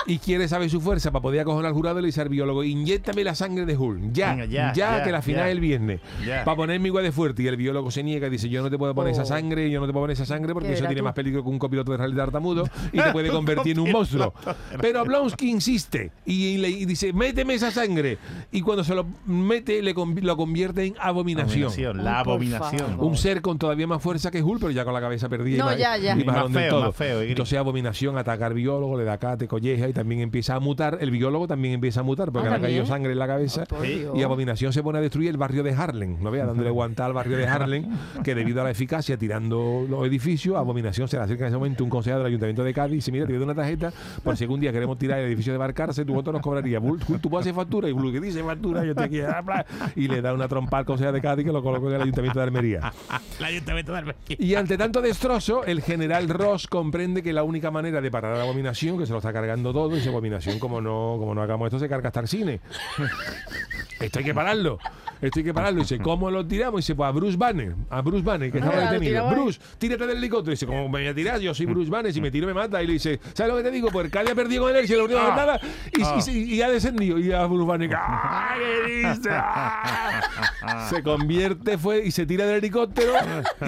y 0.08 0.18
quiere 0.18 0.48
saber 0.48 0.70
su 0.70 0.82
fuerza 0.82 1.12
para 1.12 1.22
poder 1.22 1.42
acoger 1.42 1.66
al 1.66 1.74
jurado 1.74 2.00
y 2.00 2.02
le 2.02 2.08
dice 2.08 2.22
al 2.22 2.30
biólogo, 2.30 2.64
inyéctame 2.64 3.24
la 3.24 3.36
sangre 3.36 3.66
de 3.66 3.78
Hulk, 3.78 4.12
ya, 4.12 4.32
Venga, 4.32 4.46
ya, 4.46 4.74
ya, 4.74 4.98
ya, 4.98 5.04
que 5.04 5.12
la 5.12 5.22
final 5.22 5.42
ya. 5.44 5.48
es 5.48 5.52
el 5.54 5.60
viernes, 5.60 6.00
Ya. 6.26 6.44
para 6.44 6.58
ponerme 6.58 6.88
igual 6.88 7.04
de 7.04 7.12
fuerte. 7.12 7.44
Y 7.44 7.48
el 7.48 7.58
biólogo 7.58 7.92
se 7.92 8.04
niega 8.04 8.28
y 8.28 8.30
dice, 8.32 8.50
yo 8.50 8.62
no 8.62 8.70
te 8.70 8.78
puedo 8.78 8.94
poner 8.96 9.14
esa 9.14 9.22
Oh. 9.24 9.26
sangre, 9.26 9.70
yo 9.70 9.80
no 9.80 9.86
te 9.88 9.92
puedo 9.94 10.04
poner 10.04 10.14
esa 10.16 10.26
sangre 10.26 10.54
porque 10.54 10.70
¿Qué 10.70 10.76
eso 10.76 10.86
tiene 10.86 11.00
tú? 11.02 11.04
más 11.06 11.14
peligro 11.14 11.44
que 11.44 11.50
un 11.50 11.60
copiloto 11.60 11.92
de 11.92 11.98
rally 11.98 12.16
tartamudo 12.16 12.68
y 12.92 13.00
te 13.00 13.12
puede 13.12 13.30
convertir 13.32 13.74
en 13.74 13.80
un 13.80 13.92
monstruo. 13.92 14.34
Pero 14.80 15.04
Blonsky 15.06 15.50
insiste 15.50 16.12
y, 16.26 16.58
le 16.58 16.70
y 16.70 16.86
dice, 16.86 17.14
méteme 17.14 17.54
esa 17.56 17.72
sangre. 17.72 18.18
Y 18.52 18.62
cuando 18.62 18.84
se 18.84 18.96
lo 18.96 19.06
mete, 19.26 19.82
le 19.82 19.94
convi- 19.96 20.22
lo 20.22 20.36
convierte 20.38 20.86
en 20.86 20.96
abominación. 21.00 21.66
Abominación, 21.66 22.04
la 22.04 22.20
abominación. 22.20 22.90
favor. 22.92 23.06
Un 23.06 23.18
ser 23.18 23.42
con 23.42 23.58
todavía 23.60 23.88
más 23.88 24.02
fuerza 24.02 24.32
que 24.32 24.42
Hulk, 24.42 24.60
pero 24.62 24.72
ya 24.72 24.84
con 24.86 24.94
la 24.94 25.02
cabeza 25.02 25.30
perdida. 25.30 25.64
No, 25.64 25.70
y 25.72 25.74
más, 25.74 25.80
ya, 25.80 25.98
ya. 25.98 26.16
y 26.18 26.22
Y 26.22 26.24
más 26.24 26.52
feo, 26.52 26.70
todo. 26.70 26.86
más 26.86 26.96
feo. 26.96 27.22
Entonces 27.22 27.58
Abominación 27.60 28.18
ataca 28.18 28.48
al 28.48 28.54
biólogo, 28.54 28.98
le 28.98 29.04
da 29.04 29.18
cate, 29.18 29.48
colleja 29.48 29.88
y 29.92 29.94
también 29.94 30.22
empieza 30.22 30.56
a 30.56 30.60
mutar. 30.60 30.98
El 31.02 31.12
biólogo 31.12 31.48
también 31.48 31.76
empieza 31.76 32.00
a 32.00 32.04
mutar 32.04 32.32
porque 32.32 32.48
Ah, 32.48 32.52
le 32.52 32.58
ha 32.58 32.62
caído 32.62 32.86
sangre 32.86 33.12
en 33.14 33.20
la 33.20 33.28
cabeza. 33.28 33.66
Sí. 33.82 33.88
Dios. 34.00 34.18
Y 34.18 34.24
Abominación 34.24 34.74
se 34.74 34.82
pone 34.84 34.98
a 34.98 35.02
destruir 35.02 35.30
el 35.30 35.38
barrio 35.38 35.64
de 35.64 35.72
Harlem, 35.74 36.18
¿no 36.22 36.32
veas? 36.32 36.48
Dándole 36.48 36.70
guanta 36.70 37.06
al 37.06 37.14
barrio 37.14 37.38
de 37.38 37.48
Harlem, 37.48 37.86
que 38.24 38.34
debido 38.36 38.62
a 38.62 38.64
la 38.64 38.72
eficacia 38.72 39.18
tirando 39.18 39.86
los 39.90 40.06
edificios, 40.08 40.56
Abominación 40.58 41.08
se 41.08 41.18
le 41.18 41.24
acerca 41.24 41.44
en 41.44 41.48
ese 41.50 41.58
momento 41.58 41.84
un 41.84 41.90
consejero 41.90 42.20
del 42.20 42.28
Ayuntamiento 42.28 42.64
de 42.64 42.74
Cádiz 42.74 42.94
y 42.94 42.96
dice, 42.96 43.12
mira, 43.12 43.26
te 43.26 43.34
doy 43.34 43.44
una 43.44 43.56
tarjeta, 43.56 43.92
por 44.24 44.36
si 44.38 44.44
algún 44.46 44.60
día 44.60 44.72
queremos 44.72 44.98
tirar 44.98 45.20
el 45.20 45.28
edificio 45.28 45.52
de 45.54 45.58
Barcarce, 45.60 46.04
tu 46.06 46.14
voto 46.14 46.32
nos 46.32 46.42
cobraría. 46.42 46.80
Bull, 46.80 47.00
Tú 47.22 47.30
puedes 47.30 47.46
hacer 47.46 47.54
factura 47.56 47.88
y 47.90 47.92
Bull, 47.92 48.12
que 48.12 48.20
dice 48.20 48.44
factura, 48.44 48.84
yo 48.86 48.96
te 48.96 49.08
quiero. 49.10 49.32
bla, 49.44 49.66
Y 49.96 50.08
le 50.08 50.22
da 50.22 50.34
una 50.34 50.48
trompa 50.48 50.78
al 50.80 50.86
consejero 50.86 51.14
de 51.14 51.22
Cádiz 51.22 51.46
que 51.46 51.52
lo 51.52 51.62
colocó 51.62 51.90
en 51.90 51.96
el 51.96 52.02
Ayuntamiento 52.02 52.40
de 52.40 52.44
Almería. 52.46 52.94
El 53.40 53.46
ayuntamiento 53.46 53.92
de 53.92 53.98
Almería. 54.00 54.22
Y 54.40 54.56
ante 54.56 54.78
tanto 54.78 55.02
destrozo, 55.02 55.66
el 55.66 55.82
general 55.82 56.30
Ross 56.30 56.68
comprende 56.68 57.22
que 57.24 57.34
la 57.34 57.44
única 57.44 57.72
manera 57.72 58.02
de 58.02 58.10
parar 58.12 58.34
a 58.34 58.38
la 58.38 58.44
abominación, 58.44 58.98
que 58.98 59.06
se 59.06 59.12
lo 59.12 59.18
está 59.20 59.34
cargando 59.34 59.74
todo, 59.74 59.81
y 59.90 59.96
dice 59.96 60.10
abominación, 60.10 60.60
como 60.60 60.82
no, 60.82 61.16
como 61.20 61.34
no 61.34 61.42
hagamos 61.42 61.68
esto, 61.68 61.80
se 61.80 61.88
carga 61.90 62.08
hasta 62.10 62.20
el 62.20 62.28
cine. 62.28 62.60
Esto 64.00 64.18
hay 64.20 64.26
que 64.26 64.34
pararlo. 64.34 64.80
Esto 65.22 65.38
hay 65.40 65.46
que 65.46 65.54
pararlo. 65.54 65.80
Y 65.80 65.84
dice, 65.84 66.00
¿cómo 66.00 66.32
lo 66.32 66.44
tiramos? 66.44 66.80
Y 66.80 66.82
dice, 66.82 66.96
pues 66.96 67.08
a 67.08 67.12
Bruce 67.12 67.38
Banner, 67.38 67.76
a 67.92 68.02
Bruce 68.02 68.24
Banner, 68.24 68.52
que 68.52 68.58
estaba 68.58 68.88
Ah, 68.88 68.92
detenido. 68.92 69.30
Bruce, 69.30 69.60
tírate 69.78 70.08
del 70.08 70.18
helicóptero. 70.18 70.52
Y 70.52 70.56
dice, 70.56 70.66
¿cómo 70.66 70.90
me 70.90 71.02
voy 71.02 71.08
a 71.08 71.14
tirar? 71.14 71.40
Yo 71.40 71.54
soy 71.54 71.68
Bruce 71.68 71.92
Banner, 71.92 72.12
si 72.12 72.20
me 72.20 72.32
tiro 72.32 72.48
me 72.48 72.54
mata. 72.56 72.82
Y 72.82 72.88
le 72.88 72.94
dice, 72.94 73.20
¿sabes 73.36 73.52
lo 73.52 73.58
que 73.58 73.64
te 73.66 73.70
digo? 73.72 73.90
Pues 73.92 74.12
ha 74.16 74.36
perdido 74.36 74.64
con 74.64 74.76
él, 74.76 74.88
si 74.88 74.96
lo 74.96 75.06
único 75.06 75.20
que 75.20 75.26
Ah. 75.28 75.36
nada, 75.36 75.60
y, 75.96 76.02
Ah. 76.04 76.16
y 76.18 76.22
se- 76.24 76.32
y 76.32 76.62
ha 76.64 76.70
descendido. 76.70 77.20
Y 77.20 77.32
a 77.32 77.46
Bruce 77.46 77.68
Banner, 77.68 77.92
¡ah! 77.96 78.56
¿Qué 78.88 79.08
dice? 79.10 79.30
¡Ah! 79.32 80.88
Se 80.90 81.04
convierte, 81.04 81.78
fue, 81.78 82.04
y 82.04 82.10
se 82.10 82.26
tira 82.26 82.46
del 82.48 82.58
helicóptero 82.58 83.14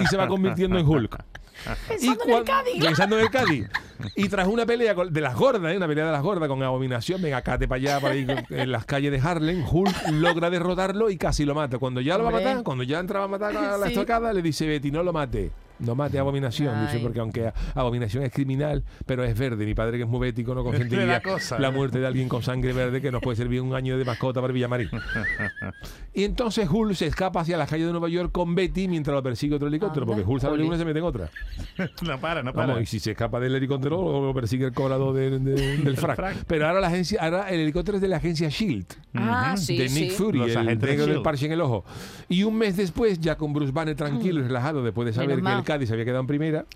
y 0.00 0.06
se 0.06 0.16
va 0.16 0.26
convirtiendo 0.26 0.76
en 0.78 0.86
Hulk. 0.88 1.16
Pensando 1.88 2.24
en 2.26 2.34
el 2.34 2.44
Cádiz. 2.44 2.84
Pensando 2.84 3.16
en 3.18 3.22
el 3.24 3.30
Cádiz. 3.30 3.68
Y 4.16 4.28
tras 4.28 4.46
una 4.48 4.66
pelea 4.66 4.94
de 4.94 5.20
las 5.20 5.34
gordas, 5.36 5.72
¿eh? 5.72 5.76
una 5.76 5.86
pelea 5.86 6.06
de 6.06 6.12
las 6.12 6.22
gordas 6.22 6.48
con 6.48 6.62
abominación, 6.62 7.20
venga, 7.22 7.42
cate 7.42 7.66
para 7.68 7.76
allá, 7.80 8.00
para 8.00 8.14
ahí, 8.14 8.26
en 8.50 8.72
las 8.72 8.84
calles 8.84 9.12
de 9.12 9.20
Harlem, 9.20 9.64
Hulk 9.70 10.10
logra 10.12 10.50
derrotarlo 10.50 11.10
y 11.10 11.16
casi 11.16 11.44
lo 11.44 11.54
mata. 11.54 11.78
Cuando 11.78 12.00
ya 12.00 12.18
lo 12.18 12.24
va 12.24 12.30
a 12.30 12.32
matar, 12.32 12.62
cuando 12.62 12.84
ya 12.84 12.98
entraba 13.00 13.24
a 13.24 13.28
matar 13.28 13.56
a 13.56 13.78
la 13.78 13.86
Sí. 13.86 13.92
estocada, 13.92 14.32
le 14.32 14.42
dice 14.42 14.66
Betty, 14.66 14.90
no 14.90 15.02
lo 15.02 15.12
mate. 15.12 15.50
No 15.80 15.94
mate 15.94 16.18
a 16.18 16.20
Abominación, 16.20 16.80
dice, 16.82 16.98
Ay. 16.98 17.02
porque 17.02 17.20
aunque 17.20 17.52
Abominación 17.74 18.22
es 18.24 18.32
criminal, 18.32 18.84
pero 19.06 19.24
es 19.24 19.36
verde. 19.38 19.66
Mi 19.66 19.74
padre, 19.74 19.96
que 19.98 20.04
es 20.04 20.08
muy 20.08 20.20
bético, 20.20 20.54
no 20.54 20.62
consentiría 20.64 21.04
la 21.06 21.20
cosa, 21.20 21.58
la 21.58 21.68
¿eh? 21.68 21.72
muerte 21.72 21.98
de 21.98 22.06
alguien 22.06 22.28
con 22.28 22.42
sangre 22.42 22.72
verde 22.72 23.00
que 23.00 23.10
nos 23.10 23.20
puede 23.22 23.36
servir 23.36 23.60
un 23.60 23.74
año 23.74 23.98
de 23.98 24.04
mascota 24.04 24.40
para 24.40 24.52
Villamarín. 24.52 24.88
y 26.14 26.24
entonces 26.24 26.68
Hulk 26.70 26.94
se 26.94 27.06
escapa 27.06 27.40
hacia 27.40 27.56
la 27.56 27.66
calle 27.66 27.86
de 27.86 27.90
Nueva 27.92 28.08
York 28.08 28.30
con 28.32 28.54
Betty 28.54 28.86
mientras 28.88 29.14
lo 29.14 29.22
persigue 29.22 29.54
otro 29.56 29.68
helicóptero, 29.68 30.04
Anda, 30.04 30.14
porque 30.14 30.30
Hulk 30.30 30.40
sabe 30.42 30.52
que 30.52 30.56
jolín. 30.58 30.68
uno 30.68 30.78
se 30.78 30.84
mete 30.84 30.98
en 31.00 31.04
otra. 31.04 31.30
No 32.04 32.20
para, 32.20 32.42
no 32.42 32.52
para. 32.52 32.66
Vamos, 32.68 32.82
y 32.82 32.86
si 32.86 33.00
se 33.00 33.12
escapa 33.12 33.40
del 33.40 33.54
helicóptero, 33.54 34.26
lo 34.26 34.34
persigue 34.34 34.66
el 34.66 34.72
cobrador 34.72 35.14
de- 35.14 35.38
de- 35.38 35.76
del 35.78 35.96
frac. 35.96 36.16
frac. 36.16 36.44
Pero 36.46 36.66
ahora 36.68 36.80
la 36.80 36.88
agencia, 36.88 37.18
ahora 37.22 37.50
el 37.50 37.60
helicóptero 37.60 37.96
es 37.96 38.02
de 38.02 38.08
la 38.08 38.16
agencia 38.18 38.48
Shield. 38.48 38.86
Ah, 39.14 39.54
sí, 39.56 39.76
de 39.76 39.84
Nick 39.88 40.10
sí. 40.10 40.16
Fury, 40.16 40.38
Los 40.38 40.50
el 40.50 40.66
negro 40.66 40.76
del 40.76 40.80
S.H.I.E.L.D.. 40.94 41.20
parche 41.22 41.46
en 41.46 41.52
el 41.52 41.60
ojo. 41.60 41.84
Y 42.28 42.42
un 42.44 42.56
mes 42.56 42.76
después, 42.76 43.18
ya 43.20 43.36
con 43.36 43.52
Bruce 43.52 43.72
Banner 43.72 43.96
tranquilo 43.96 44.40
y 44.40 44.42
relajado, 44.44 44.82
después 44.82 45.06
de 45.06 45.12
saber 45.12 45.36
Menos 45.42 45.52
que 45.52 45.58
el 45.58 45.63
el 45.64 45.66
Cádiz 45.66 45.88
se 45.88 45.94
había 45.94 46.04
quedado 46.04 46.20
en 46.20 46.26
primera. 46.26 46.66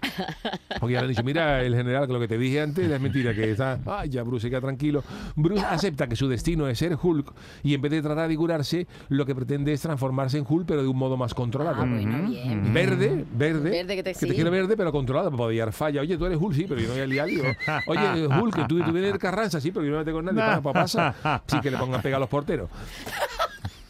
Porque 0.81 0.95
ya 0.95 1.01
le 1.01 1.05
han 1.07 1.09
dicho, 1.11 1.23
mira, 1.23 1.63
el 1.63 1.75
general, 1.75 2.07
que 2.07 2.13
lo 2.13 2.21
que 2.21 2.29
te 2.29 2.39
dije 2.39 2.61
antes 2.61 2.91
es 2.91 3.01
mentira, 3.01 3.35
que 3.35 3.51
está. 3.51 3.79
Ay, 3.87 4.09
ya 4.09 4.23
Bruce 4.23 4.49
queda 4.49 4.61
tranquilo. 4.61 5.05
Bruce 5.37 5.65
acepta 5.65 6.07
que 6.09 6.17
su 6.17 6.29
destino 6.29 6.67
es 6.69 6.79
ser 6.79 6.97
Hulk 7.01 7.33
y 7.63 7.75
en 7.75 7.81
vez 7.83 7.93
de 7.93 8.03
tratar 8.03 8.29
de 8.29 8.37
curarse, 8.37 8.87
lo 9.09 9.27
que 9.27 9.35
pretende 9.35 9.73
es 9.73 9.81
transformarse 9.83 10.39
en 10.39 10.45
Hulk, 10.49 10.67
pero 10.67 10.83
de 10.83 10.89
un 10.89 10.97
modo 10.97 11.17
más 11.17 11.35
controlado. 11.35 11.83
Ah, 11.83 11.87
bueno, 11.87 12.29
bien. 12.29 12.73
Verde, 12.73 13.25
verde. 13.35 13.71
Verde 13.71 13.97
que 13.97 14.03
te- 14.03 14.15
sí. 14.15 14.29
quiero 14.31 14.51
verde, 14.51 14.77
pero 14.77 14.91
controlado, 14.93 15.31
para 15.31 15.37
poder 15.39 15.73
falla. 15.73 16.01
Oye, 16.01 16.17
tú 16.17 16.27
eres 16.27 16.39
Hulk, 16.41 16.55
sí, 16.55 16.65
pero 16.69 16.81
yo 16.81 16.89
no 16.89 16.95
voy 16.95 17.03
a 17.03 17.07
liar. 17.07 17.27
Digo, 17.27 17.45
Oye, 17.87 18.27
Hulk, 18.27 18.55
que 18.55 18.63
tú, 18.65 18.79
tú 18.83 18.93
vienes 18.93 19.13
de 19.13 19.19
Carranza, 19.19 19.61
sí, 19.61 19.71
pero 19.71 19.85
yo 19.85 19.91
no 19.93 19.99
me 19.99 20.05
meto 20.05 20.17
con 20.17 20.25
nadie. 20.25 20.39
Pa- 20.41 20.63
pa- 20.63 20.73
pasa. 20.73 21.43
Sí, 21.47 21.61
que 21.61 21.71
le 21.71 21.77
pongan 21.77 22.01
pega 22.03 22.17
a 22.17 22.21
los 22.21 22.29
porteros. 22.29 22.71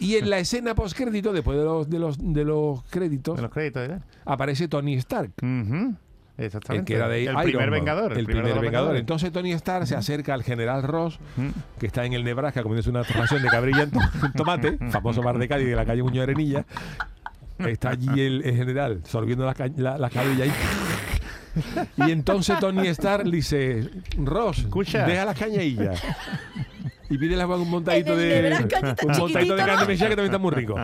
Y 0.01 0.15
en 0.17 0.31
la 0.31 0.39
escena 0.39 0.75
postcrédito, 0.75 1.33
después 1.33 1.59
de 1.59 1.65
los, 1.65 1.91
de 1.91 1.99
los, 1.99 2.17
de 2.21 2.45
los 2.45 2.83
créditos, 2.85 3.37
De 3.37 3.43
los 3.43 3.51
créditos, 3.51 3.89
¿eh? 3.89 3.99
aparece 4.25 4.69
Tony 4.69 4.95
Stark. 4.95 5.33
Exactamente. 6.41 6.85
que 6.93 6.97
era 6.97 7.09
de 7.09 7.25
el 7.25 7.31
Iron 7.33 7.43
primer 7.43 7.71
Man, 7.71 7.81
vengador. 7.81 8.17
El, 8.17 8.25
primer 8.25 8.61
vengador. 8.61 8.95
Entonces 8.97 9.33
Tony 9.33 9.51
Stark 9.55 9.89
se 9.89 9.97
acerca 9.97 10.35
al 10.35 10.45
general 10.45 10.85
Ross, 10.85 11.19
que 11.81 11.87
está 11.87 12.05
en 12.05 12.13
el 12.13 12.23
Nebraska 12.23 12.63
comiéndose 12.63 12.91
una 12.91 13.03
ración 13.03 13.43
de 13.43 13.49
cabrilla 13.49 13.83
en 13.83 13.91
to- 13.91 13.99
en 14.25 14.33
tomate, 14.35 14.79
famoso 14.91 15.21
bar 15.21 15.37
de 15.37 15.49
Cádiz 15.49 15.67
de 15.67 15.75
la 15.75 15.85
calle 15.85 16.03
Muñoz 16.05 16.23
Arenilla. 16.23 16.65
Está 17.59 17.91
allí 17.91 18.21
el, 18.21 18.43
el 18.45 18.55
general 18.55 19.01
sorbiendo 19.05 19.45
las 19.47 19.57
la, 19.77 19.99
las 19.99 20.13
cabrillas 20.13 20.43
ahí. 20.43 20.53
Y 22.09 22.13
entonces 22.13 22.57
Tony 22.61 22.87
Stark 22.87 23.27
le 23.27 23.35
dice, 23.37 23.91
Ross, 24.17 24.59
Escucha. 24.61 25.05
deja 25.07 25.25
las 25.25 25.37
cañadillas. 25.37 26.01
Y 27.11 27.35
a 27.35 27.47
Juan 27.47 27.61
un 27.61 27.71
montadito 27.71 28.17
de 28.17 28.49
está 28.49 28.95
un 29.07 29.19
montadito 29.19 29.55
de 29.55 29.65
carne 29.65 29.83
¿no? 29.83 29.87
mechada 29.87 30.11
que 30.11 30.17
también 30.17 30.35
está 30.35 30.39
muy 30.39 30.51
rico. 30.53 30.75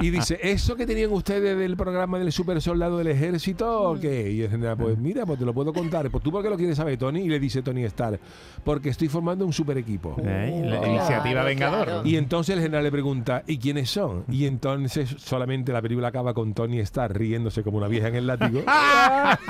Y 0.00 0.10
dice, 0.10 0.38
¿eso 0.42 0.76
que 0.76 0.86
tenían 0.86 1.12
ustedes 1.12 1.58
del 1.58 1.76
programa 1.76 2.18
del 2.18 2.32
super 2.32 2.60
soldado 2.62 2.98
del 2.98 3.08
ejército 3.08 3.90
o 3.90 3.98
qué? 3.98 4.30
Y 4.30 4.42
el 4.42 4.50
general, 4.50 4.76
pues 4.76 4.96
mira, 4.98 5.26
pues 5.26 5.38
te 5.38 5.44
lo 5.44 5.52
puedo 5.52 5.72
contar. 5.72 6.10
Pues 6.10 6.22
tú 6.24 6.30
por 6.32 6.42
qué 6.42 6.50
lo 6.50 6.56
quieres 6.56 6.76
saber, 6.76 6.96
Tony? 6.98 7.20
Y 7.22 7.28
le 7.28 7.38
dice 7.38 7.62
Tony 7.62 7.84
Stark, 7.84 8.18
porque 8.64 8.88
estoy 8.88 9.08
formando 9.08 9.44
un 9.44 9.52
super 9.52 9.76
equipo. 9.78 10.16
¿Eh? 10.22 10.62
La 10.64 10.78
Claro, 10.78 10.92
iniciativa 10.92 11.42
Vengador. 11.42 11.84
claro. 11.86 12.02
Y 12.06 12.16
entonces 12.16 12.56
el 12.56 12.62
general 12.62 12.84
le 12.84 12.92
pregunta, 12.92 13.42
¿y 13.46 13.58
quiénes 13.58 13.90
son? 13.90 14.24
Y 14.30 14.46
entonces 14.46 15.14
solamente 15.18 15.72
la 15.72 15.82
película 15.82 16.08
acaba 16.08 16.32
con 16.34 16.54
Tony 16.54 16.78
Stark 16.80 17.14
riéndose 17.16 17.62
como 17.62 17.78
una 17.78 17.88
vieja 17.88 18.08
en 18.08 18.14
el 18.16 18.26
látigo. 18.26 18.62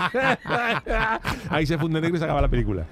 Ahí 1.51 1.67
se 1.67 1.79
funde 1.79 2.01
negro 2.01 2.17
y 2.17 2.19
se 2.19 2.25
acaba 2.25 2.41
la 2.41 2.49
película. 2.49 2.85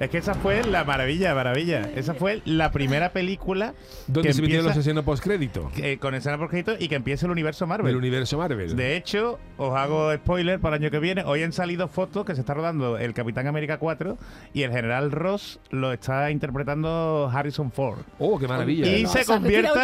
Es 0.00 0.08
que 0.08 0.16
esa 0.16 0.32
fue 0.34 0.64
la 0.64 0.82
maravilla, 0.84 1.34
maravilla. 1.34 1.82
Esa 1.94 2.14
fue 2.14 2.40
la 2.46 2.72
primera 2.72 3.12
película 3.12 3.74
Donde 4.06 4.28
que 4.30 4.32
se 4.34 4.40
metieron 4.40 4.64
los 4.66 4.76
escenas 4.76 5.04
postcrédito 5.04 5.70
eh, 5.76 5.98
con 6.00 6.14
escena 6.14 6.38
por 6.38 6.48
crédito 6.48 6.74
y 6.78 6.88
que 6.88 6.94
empieza 6.94 7.26
el 7.26 7.32
universo 7.32 7.66
Marvel. 7.66 7.86
del 7.86 7.96
universo 7.96 8.38
Marvel. 8.38 8.74
De 8.76 8.96
hecho, 8.96 9.38
os 9.58 9.76
hago 9.76 10.10
spoiler 10.16 10.58
para 10.58 10.76
el 10.76 10.82
año 10.82 10.90
que 10.90 11.00
viene. 11.00 11.22
Hoy 11.24 11.42
han 11.42 11.52
salido 11.52 11.86
fotos 11.86 12.24
que 12.24 12.34
se 12.34 12.40
está 12.40 12.54
rodando 12.54 12.96
el 12.96 13.12
Capitán 13.12 13.46
América 13.46 13.76
4 13.76 14.16
y 14.54 14.62
el 14.62 14.70
General 14.72 15.10
Ross 15.12 15.60
lo 15.70 15.92
está 15.92 16.30
interpretando 16.30 17.30
Harrison 17.30 17.70
Ford. 17.70 17.98
Oh, 18.18 18.38
qué 18.38 18.48
maravilla. 18.48 18.86
Y 18.96 19.02
no, 19.02 19.10
se 19.10 19.26
convierte, 19.26 19.78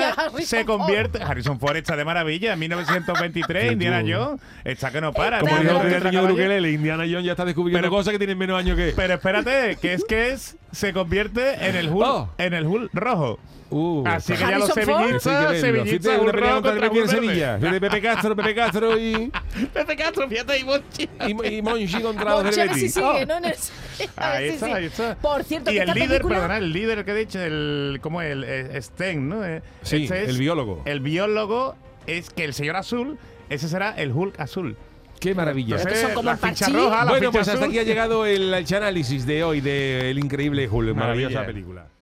se 0.45 0.65
Ford. 0.65 0.79
convierte, 0.79 1.23
Harrison 1.23 1.61
Ford 1.61 1.77
está 1.77 1.95
de 1.95 2.07
maravilla, 2.07 2.55
en 2.55 2.59
1923, 2.61 3.67
Sí, 3.67 3.73
Indiana. 3.75 3.99
Jones, 4.01 4.41
está 4.65 4.91
que 4.91 5.03
no 5.03 5.13
para. 5.13 5.41
Como 5.41 5.57
dijo 5.59 5.81
el 5.83 6.67
Indiana 6.67 7.05
Jones 7.05 7.25
ya 7.25 7.33
está 7.33 7.45
descubriendo 7.45 7.81
Pero- 7.83 7.91
cosas 7.91 8.13
que 8.13 8.19
tienen 8.19 8.39
menos 8.39 8.59
años 8.59 8.77
que. 8.77 8.95
Pero 8.97 9.13
espérate, 9.15 9.77
que 9.79 9.93
es 9.93 10.06
que 10.07 10.33
es, 10.33 10.57
se 10.73 10.93
convierte 10.93 11.67
en 11.69 11.77
el 11.77 11.89
Hulk, 11.89 12.07
Oh. 12.07 12.29
en 12.39 12.55
el 12.55 12.67
Hulk 12.67 12.91
rojo. 12.95 13.39
Uh, 13.69 14.07
Así 14.07 14.33
que 14.35 14.39
ya 14.39 14.59
los 14.59 14.71
Harrison 14.71 14.95
Ford. 14.95 15.03
Sevillistas, 15.19 15.61
sevillistas, 15.61 15.91
Fíjate, 15.91 16.09
una 16.21 16.23
Hulk 16.23 16.35
pelea 16.35 16.51
rojo 16.51 16.63
contra 16.63 16.73
el 16.73 16.79
contra 16.79 16.89
Betis 16.89 17.13
en 17.13 17.19
Hulk 17.19 17.27
verde. 17.27 17.27
Sevilla. 17.35 17.59
Fíjate, 17.59 17.81
Pepe 17.81 18.01
Castro, 18.03 18.37
Pepe 18.37 18.55
Castro 18.55 18.99
y, 18.99 19.33
Pepe 19.75 19.97
Castro, 19.97 20.29
fíjate 20.29 20.59
y 20.61 20.65
Monchi. 20.65 21.09
y, 21.27 21.47
y 21.57 21.63
Monchi 21.63 22.01
contra 22.01 22.25
los 22.31 22.43
Monchi, 22.45 22.61
del 22.61 22.69
a 22.69 22.73
ver 22.73 22.75
si 22.75 22.81
Betis. 22.83 22.95
sigue, 22.95 23.27
¿no? 23.27 23.37
En 23.39 23.45
el- 23.45 23.53
a 24.17 24.31
ver 24.31 24.37
Ahí 24.37 24.49
si 24.49 24.55
está, 24.55 24.67
sigue. 24.67 24.79
ahí 24.79 24.85
está. 24.85 25.15
Por 25.17 25.43
cierto, 25.45 25.71
y 25.71 25.75
que 25.75 25.81
el 25.83 25.89
esta 25.89 25.95
líder, 25.95 26.09
película- 26.11 26.35
perdona, 26.37 26.57
el 26.59 26.73
líder 26.73 27.05
que 27.05 27.11
he 27.11 27.15
dicho, 27.17 27.41
el, 27.41 27.99
¿cómo 28.03 28.23
es? 28.23 28.31
El, 28.33 28.45
eh, 28.45 28.83
Sten, 28.83 29.29
¿no? 29.29 29.45
Eh, 29.45 29.63
Sí, 29.83 30.05
ese 30.05 30.23
es 30.23 30.29
el 30.29 30.39
biólogo. 30.39 30.83
El 30.85 31.01
biólogo 31.01 31.75
es 32.07 32.31
que 32.31 32.45
el 32.45 32.55
señor 32.55 32.77
azul, 32.77 33.19
ese 33.51 33.69
será 33.69 33.91
el 33.97 34.13
Hulk 34.13 34.39
azul. 34.39 34.77
Qué 35.19 35.35
maravilla. 35.35 35.77
Pero 35.77 35.89
que 35.91 35.97
son 35.97 36.13
como 36.15 36.27
la 36.27 36.33
el 36.33 36.39
ficha 36.39 36.67
parchís. 36.67 36.75
roja, 36.75 37.05
la 37.05 37.11
Bueno, 37.11 37.31
ficha 37.31 37.31
pues 37.33 37.49
hasta 37.49 37.67
aquí 37.67 37.79
ha 37.79 37.83
llegado 37.83 38.27
el, 38.27 38.53
el 38.55 38.75
análisis 38.75 39.27
de 39.27 39.45
hoy 39.45 39.61
del 39.61 40.19
increíble 40.19 40.69
Hulk. 40.69 40.95
Maravillosa 40.95 41.41
Maravilla. 41.41 41.47
película. 41.47 41.87